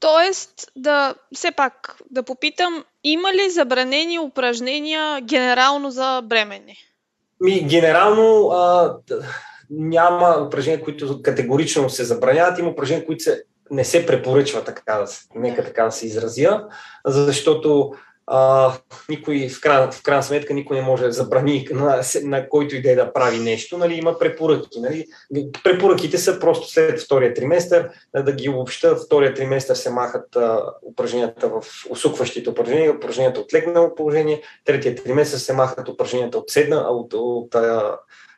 [0.00, 6.76] Тоест, да, все пак, да попитам, има ли забранени упражнения генерално за бремени?
[7.40, 8.96] Ми, генерално а,
[9.70, 15.06] няма упражнения, които категорично се забраняват, има упражнения, които се, не се препоръчва, така да,
[15.34, 16.64] нека така да се изразя,
[17.06, 17.92] защото
[18.30, 18.72] а,
[19.08, 22.94] никой, в крайна, в крайна сметка, никой не може да забрани на, на който иде
[22.94, 23.78] да прави нещо.
[23.78, 24.80] Нали, има препоръки.
[24.80, 25.06] Нали.
[25.64, 28.96] Препоръките са просто след втория триместър, да, да ги обобща.
[28.96, 34.42] Втория триместър се махат а, упражненията в усукващите упражнения, упражненията от легнало положение.
[34.64, 37.54] Третия триместър се махат упражненията от седна, от, от, от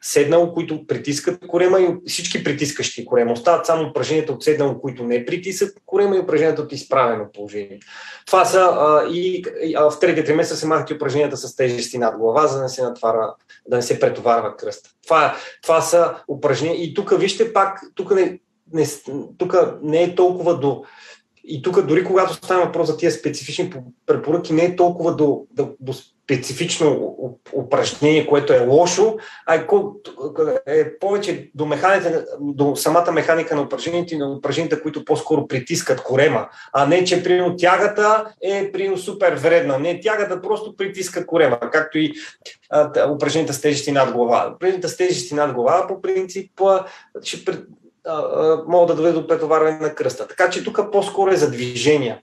[0.03, 3.33] седнало, които притискат корема и всички притискащи корема.
[3.33, 7.81] Остават само упражненията от седнало, които не притискат корема и упражненията от изправено положение.
[8.27, 9.45] Това са а, и
[9.77, 12.69] а, в третия триместър се махат и упражненията с тежести над глава, за да не
[12.69, 13.35] се натвара,
[13.69, 14.91] да не се претоварва кръста.
[15.05, 16.85] Това, това са упражнения.
[16.85, 18.39] И тук вижте пак, тук не,
[18.73, 18.87] не,
[19.39, 20.85] тук не е толкова до
[21.45, 23.73] и тук дори когато става въпрос за тия специфични
[24.07, 25.93] препоръки, не е толкова до, до, до
[26.31, 27.17] специфично
[27.53, 29.17] упражнение, което е лошо,
[29.47, 29.67] а е,
[30.67, 36.03] е повече до, механика, до самата механика на упражнението и на упражненията, които по-скоро притискат
[36.03, 39.79] корема, а не, че при тягата е при супер вредна.
[39.79, 42.13] Не, тягата просто притиска корема, както и
[42.71, 44.53] а, упражненията с тежести над глава.
[44.55, 46.61] Упражненията с тежести над глава по принцип
[47.23, 47.59] ще
[48.67, 50.29] могат да доведат до претоварване на кръста.
[50.29, 52.21] Така че тук по-скоро е за движения.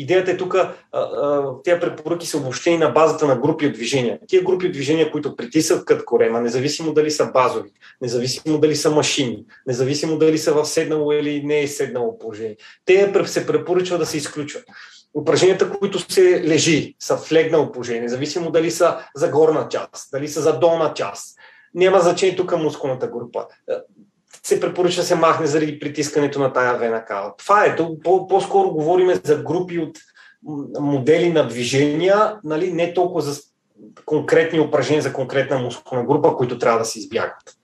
[0.00, 0.56] Идеята е тук,
[1.64, 4.18] тези препоръки са обобщени на базата на групи от движения.
[4.28, 7.70] Тия групи от движения, които притискат корема, независимо дали са базови,
[8.02, 13.12] независимо дали са машини, независимо дали са в седнало или не е седнало положение, те
[13.26, 14.64] се препоръчва да се изключват.
[15.14, 20.28] Упражненията, които се лежи, са в легнало положение, независимо дали са за горна част, дали
[20.28, 21.38] са за долна част.
[21.74, 23.46] Няма значение тук мускулната група
[24.48, 27.32] се препоръчва се махне заради притискането на тая вена кава.
[27.36, 27.76] Това е.
[28.28, 29.98] По-скоро говорим за групи от
[30.80, 33.40] модели на движения, нали, не толкова за
[34.04, 37.56] конкретни упражнения за конкретна мускулна група, които трябва да се избягат.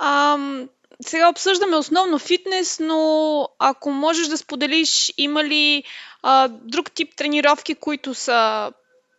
[0.00, 0.68] Ам,
[1.06, 5.84] сега обсъждаме основно фитнес, но ако можеш да споделиш, има ли
[6.22, 8.72] а, друг тип тренировки, които са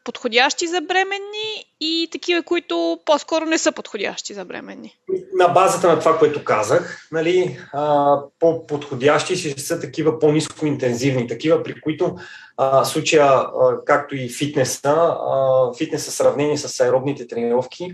[0.04, 4.98] подходящи за бременни и такива, които по-скоро не са подходящи за бременни?
[5.34, 7.60] На базата на това, което казах, нали,
[8.40, 12.16] по-подходящи ще са такива по-низко интензивни, такива, при които
[12.62, 17.94] а, случая, а, както и фитнеса, а, фитнеса сравнение с аеробните тренировки,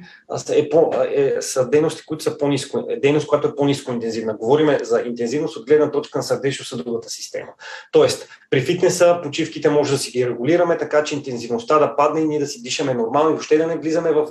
[0.52, 4.34] е по, е, са дейности, които са по-низко, е дейност, която е по-низко интензивна.
[4.34, 7.52] Говориме за интензивност от гледна точка на сърдечно-съдовата система.
[7.91, 12.28] Тоест, при фитнеса почивките може да си ги регулираме, така че интензивността да падне и
[12.28, 14.28] ние да си дишаме нормално и въобще да не влизаме в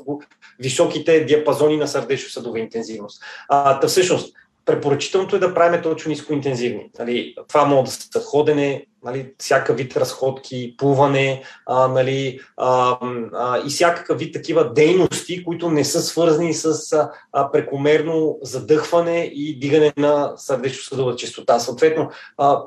[0.58, 3.22] високите диапазони на сърдечно-съдова интензивност.
[3.48, 6.90] А, та всъщност, препоръчителното е да правим точно нискоинтензивни.
[6.98, 12.98] Нали, това може да са ходене, нали, всяка вид разходки, плуване а, нали, а,
[13.34, 16.92] а, и всякакъв вид такива дейности, които не са свързани с
[17.32, 21.58] а, прекомерно задъхване и дигане на сърдечно-съдова частота.
[21.58, 22.62] Съответно, а,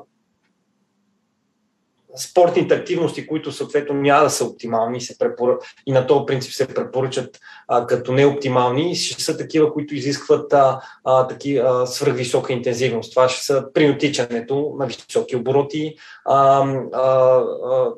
[2.16, 5.58] спортните активности, които съответно няма да са оптимални се препоръ...
[5.86, 10.80] и на този принцип се препоръчат а, като неоптимални, ще са такива, които изискват а,
[11.04, 13.12] а, таки, а, свръхвисока интензивност.
[13.12, 15.94] Това ще са принотичането на високи обороти,
[16.24, 17.92] а, а, а,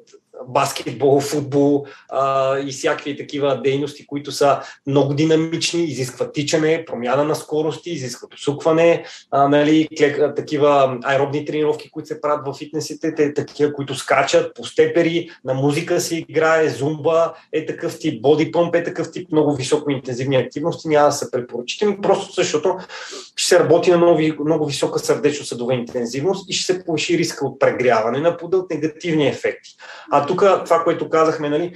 [0.48, 7.34] баскетбол, футбол а, и всякакви такива дейности, които са много динамични, изискват тичане, промяна на
[7.34, 13.34] скорости, изискват усукване, а, нали, клек, такива аеробни тренировки, които се правят в фитнесите, те,
[13.34, 18.84] такива, които скачат по степери, на музика се играе, зумба е такъв тип, бодипъмп е
[18.84, 22.76] такъв тип, много високо интензивни активности, няма да се препоръчителни, просто защото
[23.36, 27.60] ще се работи на много, много висока сърдечно-съдова интензивност и ще се повиши риска от
[27.60, 29.76] прегряване на плода от негативни ефекти.
[30.10, 31.72] А тук това, което казахме, нали,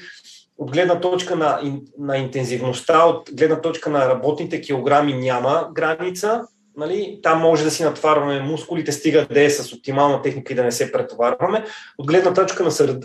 [0.59, 1.61] от гледна точка на,
[1.99, 6.43] на интензивността, от гледна точка на работните килограми няма граница.
[6.77, 7.21] Нали?
[7.23, 10.73] Там може да си натварваме мускулите, стига да е с оптимална техника и да не
[10.73, 11.65] се претоварваме.
[11.99, 13.05] От гледна точка на сърд...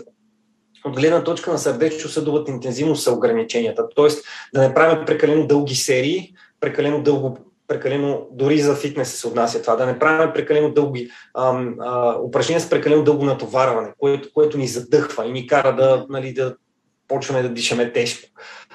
[0.84, 3.88] от гледна точка на сърдечно-съдовата интензивност са ограниченията.
[3.94, 7.38] Тоест да не правим прекалено дълги серии, прекалено дълго
[7.70, 12.60] прекалено, дори за фитнес се отнася това, да не правим прекалено дълги ам, а, упражнения
[12.60, 16.56] с прекалено дълго натоварване, което, което ни задъхва и ни кара да, нали, да
[17.08, 18.28] почваме да дишаме тежко.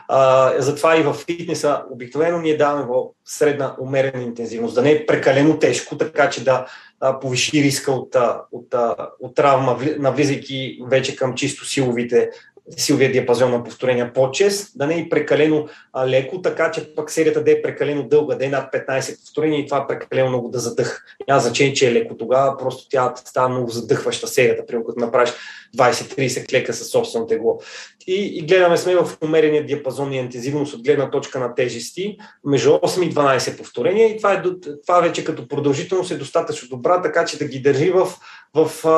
[0.07, 5.05] А, затова и в фитнеса обикновено ние даваме в средна умерена интензивност, да не е
[5.05, 6.65] прекалено тежко, така че да
[6.99, 8.15] а, повиши риска от,
[8.51, 12.29] от, от, от травма, навлизайки вече към чисто силовите
[12.77, 17.43] силовия диапазон на повторения по-чест, да не е прекалено а, леко, така че пък серията
[17.43, 20.59] да е прекалено дълга, да е над 15 повторения и това е прекалено много да
[20.59, 21.05] задъх.
[21.27, 25.33] Няма значение, че е леко тогава, просто тя става много задъхваща серията, примерно като направиш
[25.77, 27.59] 20-30 клека със собствено тегло.
[28.07, 32.69] И, и гледаме сме в умерения диапазон и интензивност от гледна точка на тежести между
[32.69, 34.43] 8 и 12 повторения и това, е,
[34.85, 38.05] това вече като продължителност е достатъчно добра, така че да ги държи в,
[38.53, 38.89] в, в,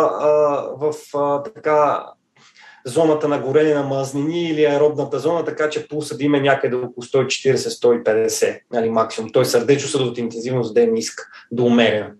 [0.79, 2.05] в, в така
[2.87, 7.03] зоната на горене на мазнини или аеробната зона, така че пулса да има някъде около
[7.03, 9.31] 140-150 нали, максимум.
[9.31, 12.11] Той сърдечно-съдовата интензивност да е ниска, да умерена.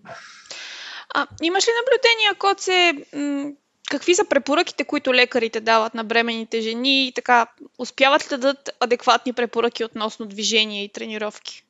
[1.14, 3.50] А, имаш ли наблюдения, Коце, м-
[3.90, 7.46] какви са препоръките, които лекарите дават на бременните жени и така,
[7.78, 11.64] успяват ли да дадат адекватни препоръки относно движение и тренировки?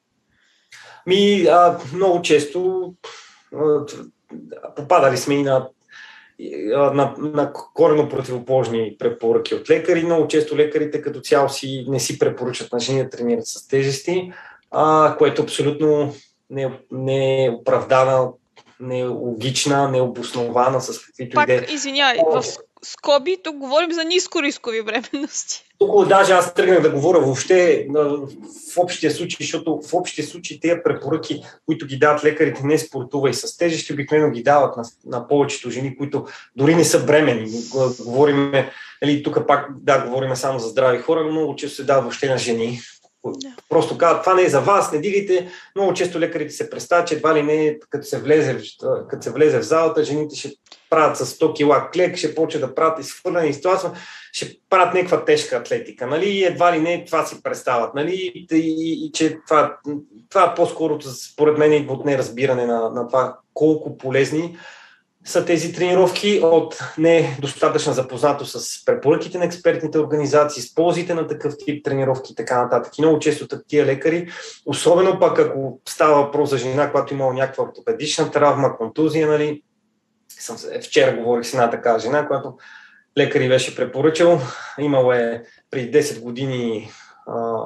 [1.07, 2.93] Ми, а, много често
[3.57, 3.87] а,
[4.77, 5.69] попадали сме и на
[6.39, 10.05] на, на корено противоположни препоръки от лекари.
[10.05, 14.33] Много често лекарите като цяло си не си препоръчат на жени да тренират с тежести,
[14.71, 16.15] а, което абсолютно
[16.51, 18.29] не, не е оправдана,
[18.81, 21.61] не е логична, не е обоснована с каквито идеи.
[21.61, 22.45] Пак, извинявай, в
[22.83, 25.68] скоби, тук говорим за ниско рискови бременности.
[25.79, 27.87] Тук даже аз тръгнах да говоря въобще
[28.75, 33.31] в общия случай, защото в общия случай тези препоръки, които ги дават лекарите, не спортува
[33.31, 37.51] и с тежести, обикновено ги дават на, на повечето жени, които дори не са бремени.
[38.05, 38.53] Говорим,
[39.03, 42.29] нали, тук пак да, говорим само за здрави хора, но много често се дава въобще
[42.29, 42.81] на жени,
[43.25, 43.49] да.
[43.69, 45.49] Просто казват, това не е за вас, не дигайте.
[45.77, 48.59] Много често лекарите се представят, че едва ли не, като се влезе,
[49.09, 50.53] като се влезе в залата, жените ще
[50.91, 53.91] правят с 100 кила клек, ще почне да правят изхвърляне и ситуация,
[54.39, 56.07] ще правят някаква тежка атлетика.
[56.07, 56.45] Нали?
[56.45, 57.95] Едва ли не това си представят.
[57.95, 58.15] Нали?
[58.15, 59.77] И, и, и че това,
[60.29, 64.57] това е по-скоро, според мен, от неразбиране на, на това колко полезни
[65.25, 71.55] са тези тренировки от недостатъчна запознато с препоръките на експертните организации, с ползите на такъв
[71.59, 72.99] тип тренировки и така нататък.
[72.99, 74.29] И много често тия лекари,
[74.67, 79.63] особено пък ако става въпрос за жена, която имала някаква ортопедична травма, контузия, нали,
[80.83, 82.55] вчера говорих с една такава жена, която
[83.19, 84.41] лекари беше препоръчал.
[84.79, 86.91] Имала е преди 10 години
[87.27, 87.63] а,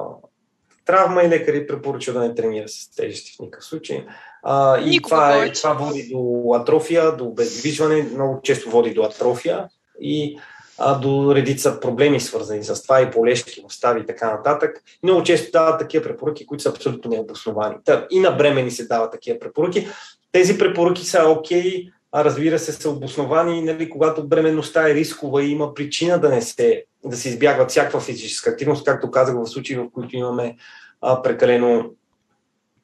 [0.85, 4.05] травма и лекари препоръчва да не тренира с тежести в никакъв случай.
[4.43, 9.67] А, и това, е, това води до атрофия, до обездвижване, много често води до атрофия
[10.01, 10.39] и
[10.77, 14.83] а, до редица проблеми, свързани с това и полешки, остави и така нататък.
[15.03, 17.75] Много често дават такива препоръки, които са абсолютно необосновани.
[17.85, 19.87] Та, и на бремени се дават такива препоръки.
[20.31, 25.43] Тези препоръки са окей, okay, а разбира се са обосновани, нали, когато бременността е рискова
[25.43, 29.47] и има причина да не се, да се избягва всякаква физическа активност, както казах в
[29.47, 30.55] случаи, в които имаме
[31.01, 31.91] а, прекалено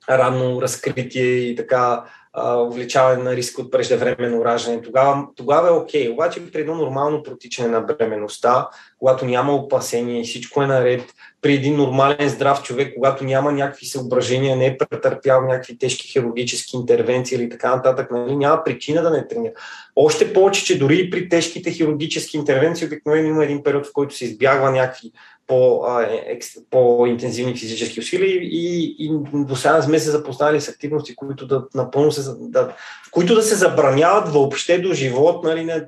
[0.09, 2.03] ранно разкритие и така
[2.37, 4.81] увеличаване на риск от преждевременно раждане.
[4.81, 6.09] Тогава, тогава е окей.
[6.09, 8.67] Обаче при едно нормално протичане на бременността,
[8.99, 13.85] когато няма опасения и всичко е наред, при един нормален здрав човек, когато няма някакви
[13.85, 19.09] съображения, не е претърпял някакви тежки хирургически интервенции или така нататък, нали, няма причина да
[19.09, 19.53] не тренира.
[20.01, 24.15] Още повече, че дори и при тежките хирургически интервенции обикновено има един период, в който
[24.15, 25.11] се избягва някакви
[25.51, 26.39] е,
[26.69, 32.11] по-интензивни физически усилия и, и до сега сме се запознали с активности, които да напълно
[32.11, 32.75] се, да,
[33.11, 35.87] които да се забраняват въобще до живот, нали, на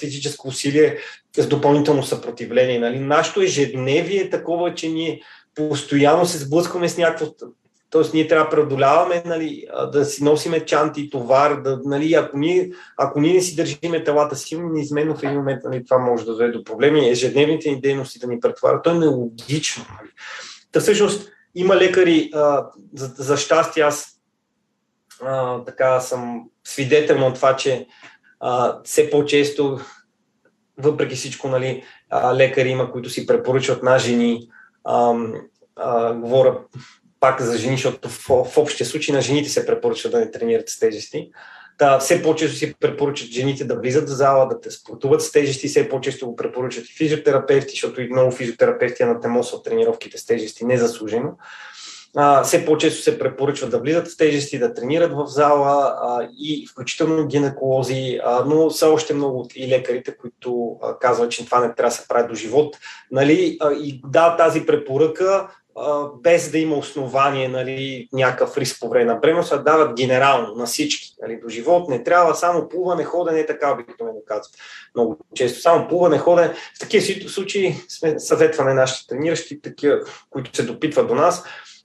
[0.00, 0.96] физическо усилие
[1.36, 2.78] с допълнително съпротивление.
[2.78, 2.98] Нали.
[2.98, 5.20] Нашето ежедневие е такова, че ние
[5.54, 7.26] постоянно се сблъскваме с някакво
[7.96, 12.70] Тоест, ние трябва да преодоляваме, нали, да си носиме чанти товар, да, нали, ако, ние,
[12.96, 16.32] ако ние не си държиме телата си, неизменно в един момент нали, това може да
[16.32, 17.08] доведе до проблеми.
[17.08, 19.84] Ежедневните ни дейности да ни претоварят, то е нелогично.
[19.98, 20.10] Нали.
[20.72, 24.20] Та всъщност има лекари, а, за, за щастие аз
[25.22, 27.86] а, така съм свидетел на това, че
[28.40, 29.78] а, все по-често,
[30.78, 34.48] въпреки всичко, нали, а, лекари има, които си препоръчват на жени,
[34.84, 35.14] а,
[35.76, 36.58] а, говоря
[37.20, 40.68] пак за жени, защото в, в общия случай на жените се препоръчва да не тренират
[40.68, 41.30] с тежести.
[41.78, 45.68] Да, все по-често си препоръчат жените да влизат в зала, да те спортуват с тежести,
[45.68, 51.32] все по-често го препоръчат и физиотерапевти, защото и много физиотерапевти от тренировките с тежести незаслужено.
[52.18, 56.66] А, все по-често се препоръчва да влизат в тежести, да тренират в зала а, и
[56.66, 61.60] включително гинеколози, а, но са още много от и лекарите, които а, казват, че това
[61.60, 62.76] не трябва да се прави до живот.
[63.10, 63.56] Нали?
[63.60, 65.48] А, и да, тази препоръка
[66.22, 70.66] без да има основание, нали, някакъв риск по време на бременност, а дават генерално на
[70.66, 71.14] всички.
[71.22, 74.54] Нали, до живот не трябва само плуване, ходене, така обикновено казват.
[74.94, 76.54] Много често само плуване, ходене.
[76.76, 80.00] В такива случаи сме съветваме нашите трениращи, такива,
[80.30, 81.44] които се допитват до нас,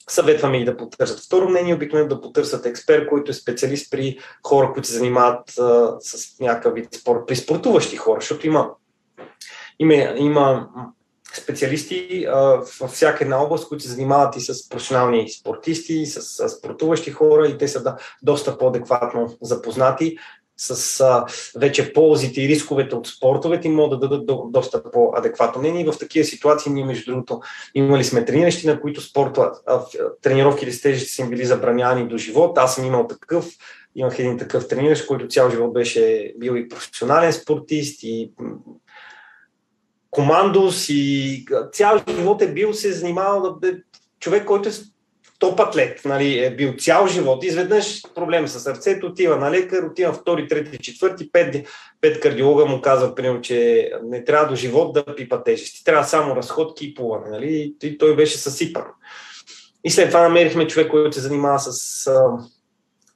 [0.09, 4.71] съветваме и да потърсят второ мнение, обикновено да потърсят експерт, който е специалист при хора,
[4.73, 8.69] които се занимават а, с някакъв вид спорт, при спортуващи хора, защото има,
[9.79, 10.67] има, има
[11.33, 12.27] специалисти
[12.81, 17.11] във всяка една област, които се занимават и с професионални спортисти, и с, с спортуващи
[17.11, 20.17] хора и те са да, доста по-адекватно запознати
[20.61, 21.25] с а,
[21.59, 25.81] вече ползите и рисковете от спортовете и могат да дадат до, доста по-адекватно мнение.
[25.81, 27.41] И в такива ситуации ние, между другото,
[27.75, 29.51] имали сме трениращи, на които спорта,
[30.21, 32.57] тренировките с тежести са им били забранявани до живот.
[32.57, 33.45] Аз съм имал такъв.
[33.95, 38.31] Имах един такъв трениращ, който цял живот беше бил и професионален спортист и
[40.11, 43.73] командос и цял живот е бил се занимавал да
[44.19, 44.71] човек, който е
[45.39, 47.43] топ атлет, нали, е бил цял живот.
[47.43, 51.67] Изведнъж проблем с сърцето, отива на лекар, отива втори, трети, четвърти, пет,
[52.01, 55.83] пет кардиолога му казва, примерно, че не трябва до живот да пипа тежести.
[55.83, 57.29] Трябва само разходки и плуване.
[57.29, 57.75] Нали?
[57.83, 58.85] И той беше съсипан.
[59.83, 62.37] И след това намерихме човек, който се занимава с, а,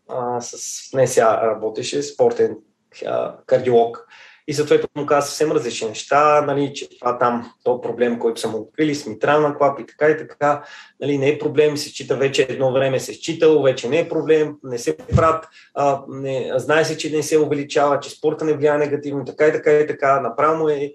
[0.10, 2.58] а, с не сега работеше, спортен
[3.06, 4.05] а, кардиолог
[4.48, 8.58] и съответно каза съвсем различни неща, нали, че това там, то проблем, който са му
[8.58, 10.64] открили с митрална клапа и така и така,
[11.02, 14.10] нали, не е проблем, се счита вече едно време се е считало, вече не е
[14.10, 18.54] проблем, не се правят, а, не, знае се, че не се увеличава, че спорта не
[18.54, 20.93] влияе негативно, така и така и така, направо е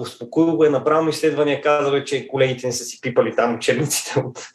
[0.00, 4.48] успокоил го е направо изследвания, казва, че колегите не са си пипали там учебниците от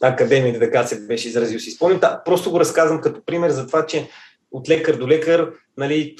[0.00, 1.70] академията, така се беше изразил си.
[1.70, 4.08] Спомням, да, просто го разказвам като пример за това, че
[4.52, 6.16] от лекар до лекар, нали,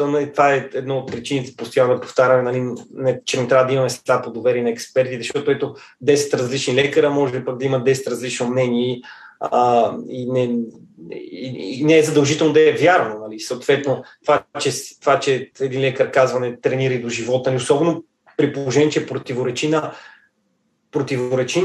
[0.00, 3.72] нали, това е едно от причините, постоянно да повтаряме, нали, не, че не трябва да
[3.72, 3.88] имаме
[4.24, 5.74] по доверие на експертите, защото ето
[6.04, 8.96] 10 различни лекара може пък да има 10 различни мнения
[10.08, 10.58] и, не,
[11.12, 13.18] и, и не е задължително да е вярно.
[13.18, 13.40] Нали.
[13.40, 14.70] Съответно, това че,
[15.00, 18.04] това, че един лекар казва не тренира до живота ни, особено
[18.36, 19.92] при положение, че противоречи на
[20.90, 21.62] противоречи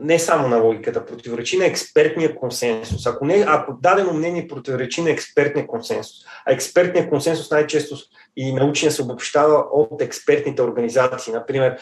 [0.00, 3.06] не само на логиката, противоречи на експертния консенсус.
[3.06, 7.96] Ако, не, ако дадено мнение противоречи на експертния консенсус, а експертния консенсус най-често
[8.36, 11.32] и научния се обобщава от експертните организации.
[11.32, 11.78] Например,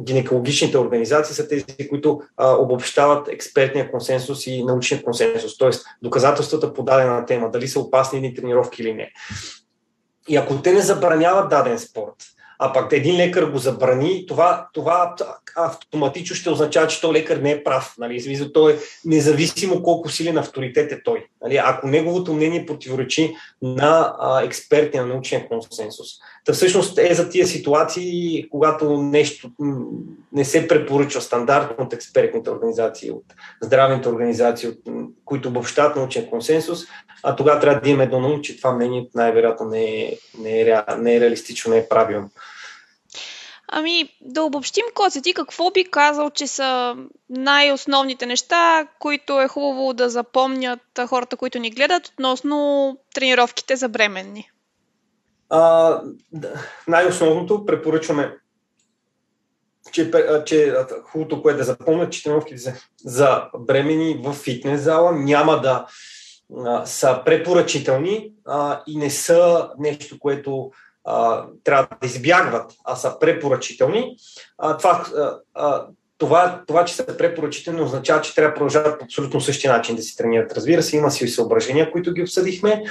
[0.00, 5.70] гинекологичните организации са тези, които обобщават експертния консенсус и научния консенсус, т.е.
[6.02, 9.10] доказателствата по дадена тема, дали са опасни или тренировки или не.
[10.28, 12.14] И ако те не забраняват даден спорт,
[12.58, 15.14] а пак един лекар го забрани, това, това
[15.56, 17.94] автоматично ще означава, че той лекар не е прав.
[17.98, 18.50] Нали?
[18.54, 21.26] Той е независимо колко силен авторитет е той.
[21.42, 21.60] Нали?
[21.64, 26.06] Ако неговото мнение противоречи на а, експерти на научния консенсус.
[26.44, 29.50] Та всъщност е за тия ситуации, когато нещо
[30.32, 33.24] не се препоръчва стандартно от експертните организации, от
[33.62, 34.78] здравните организации, от,
[35.24, 36.80] които обобщават научния консенсус,
[37.22, 40.82] а тогава трябва да имаме едно научи, че това мнение най-вероятно не е, не, е,
[40.98, 42.30] не е реалистично, не е правилно.
[43.68, 46.96] Ами, да обобщим, Коце, ти какво би казал, че са
[47.30, 54.50] най-основните неща, които е хубаво да запомнят хората, които ни гледат относно тренировките за бременни?
[55.50, 56.00] А,
[56.88, 58.36] най-основното препоръчваме,
[59.92, 60.10] че,
[60.46, 62.72] че хубавото, което да запомнят, че тренировките за,
[63.04, 65.86] за бремени в фитнес зала няма да
[66.64, 70.70] а, са препоръчителни а, и не са нещо, което
[71.08, 74.16] а, трябва да избягват, а са препоръчителни.
[74.58, 75.06] А, това,
[75.54, 75.86] а,
[76.18, 80.02] това, това, че са препоръчителни, означава, че трябва да продължават по абсолютно същия начин да
[80.02, 80.52] си тренират.
[80.52, 82.84] Разбира се, има си и съображения, които ги обсъдихме.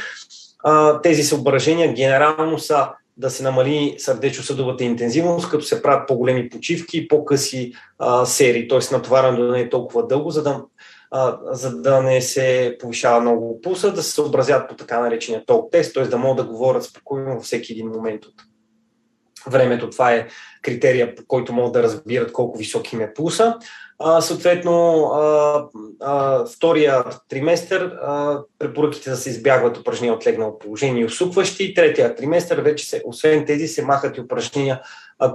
[0.64, 7.08] А, тези съображения генерално са да се намали сърдечно-съдовата интензивност, като се правят по-големи почивки,
[7.08, 8.80] по-къси а, серии, т.е.
[8.92, 10.62] натоварването да не е толкова дълго, за да
[11.12, 15.72] а, за да не се повишава много пулса, да се съобразят по така наречения ток
[15.72, 16.04] тест, т.е.
[16.04, 18.34] да могат да говорят спокойно във всеки един момент от
[19.48, 19.90] времето.
[19.90, 20.28] Това е
[20.62, 23.58] критерия, по който могат да разбират колко висок им е пулса.
[24.00, 25.64] А, съответно, а,
[26.02, 31.74] а, втория триместър а, препоръките да се избягват упражнения от легнало положение и усукващи.
[31.74, 34.82] Третия триместър вече се, освен тези се махат и упражнения,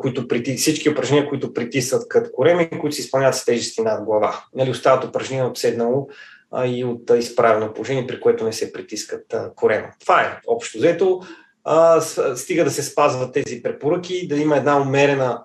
[0.02, 4.44] които прити, всички упражнения, които притисват като кореми, които се изпълняват с тежести над глава.
[4.54, 6.08] Нали, остават упражнения от седнало
[6.50, 9.88] а, и от а, изправено положение, при което не се притискат а, корема.
[10.00, 11.20] Това е общо взето.
[12.34, 15.42] Стига да се спазват тези препоръки, да има една умерена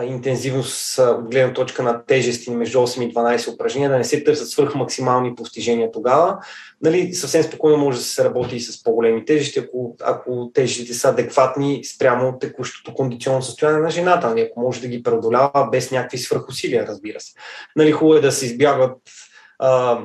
[0.00, 4.48] интензивност от гледна точка на тежести между 8 и 12 упражнения, да не се търсят
[4.48, 6.38] свърх максимални постижения тогава.
[6.82, 11.08] Нали, съвсем спокойно може да се работи и с по-големи тежести, ако, ако тежестите са
[11.08, 16.18] адекватни спрямо текущото кондиционно състояние на жената, нали, ако може да ги преодолява без някакви
[16.18, 17.32] свръхусилия, разбира се.
[17.76, 18.98] Нали, хубаво е да се избягват
[19.58, 19.98] а,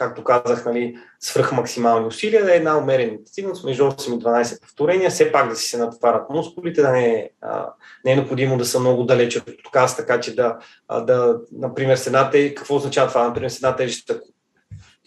[0.00, 4.60] както казах, нали, свръх максимални усилия, да е една умерена интенсивност между 8 и 12
[4.60, 7.72] повторения, все пак да си се натоварят мускулите, да не е, а,
[8.04, 11.96] не е необходимо да са много далече от отказ, така че да, а, да например,
[11.96, 13.28] с една тежест, какво означава това?
[13.28, 14.26] Например, с една тежест, ако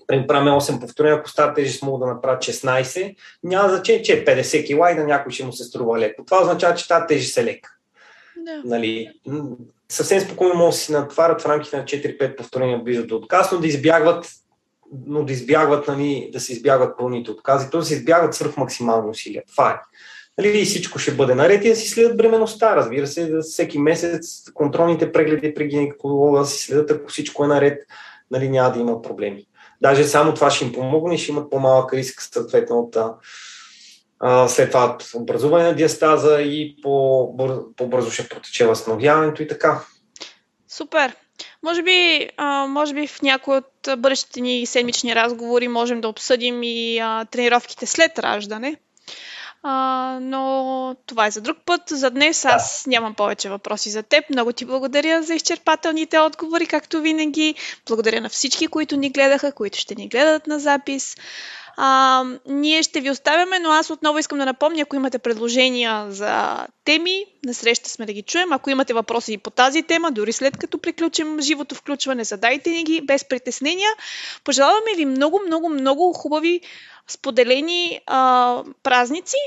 [0.07, 4.63] правим 8 повторения, ако става тежест мога да направя 16, няма значение, че е 50
[4.63, 6.25] кг и на някой ще му се струва леко.
[6.25, 7.69] Това означава, че тази тежест е лека.
[8.37, 8.61] Да.
[8.65, 9.09] Нали,
[9.89, 13.59] съвсем спокойно могат да си натварят в рамките на 4-5 повторения близо до отказ, но
[13.59, 14.29] да избягват
[15.05, 17.79] но да избягват, нали, да се избягват пълните откази, т.е.
[17.79, 19.43] да се избягват свръх максимални усилия.
[19.51, 19.79] Това е.
[20.37, 22.75] Нали, и всичко ще бъде наред и да си следят бременността.
[22.75, 27.47] Разбира се, да всеки месец контролните прегледи при гинеколога да си следят, ако всичко е
[27.47, 27.81] наред,
[28.31, 29.45] нали, няма да има проблеми.
[29.81, 32.97] Даже само това ще им помогне, ще имат по-малък риск съответно от
[34.51, 39.81] след това образуване на диастаза и по-бързо ще протече възстановяването и така.
[40.67, 41.15] Супер.
[41.64, 46.64] Може би, а, може би в някои от бъдещите ни седмични разговори можем да обсъдим
[46.64, 48.76] и а, тренировките след раждане.
[49.66, 51.82] А, но това е за друг път.
[51.89, 54.30] За днес аз нямам повече въпроси за теб.
[54.30, 57.55] Много ти благодаря за изчерпателните отговори, както винаги.
[57.88, 61.16] Благодаря на всички, които ни гледаха, които ще ни гледат на запис.
[61.78, 66.65] А, ние ще ви оставяме, но аз отново искам да напомня, ако имате предложения за
[66.86, 68.53] теми, на среща сме да ги чуем.
[68.53, 72.84] Ако имате въпроси и по тази тема, дори след като приключим живото включване, задайте ни
[72.84, 73.89] ги без притеснения.
[74.43, 76.61] Пожелаваме ви много, много, много хубави
[77.07, 79.38] споделени а, празници,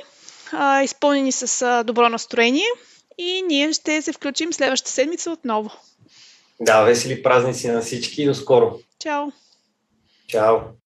[0.52, 2.66] а, изпълнени с а, добро настроение
[3.18, 5.70] и ние ще се включим следващата седмица отново.
[6.60, 8.78] Да, весели празници на всички и до скоро.
[8.98, 9.26] Чао!
[10.28, 10.56] Чао!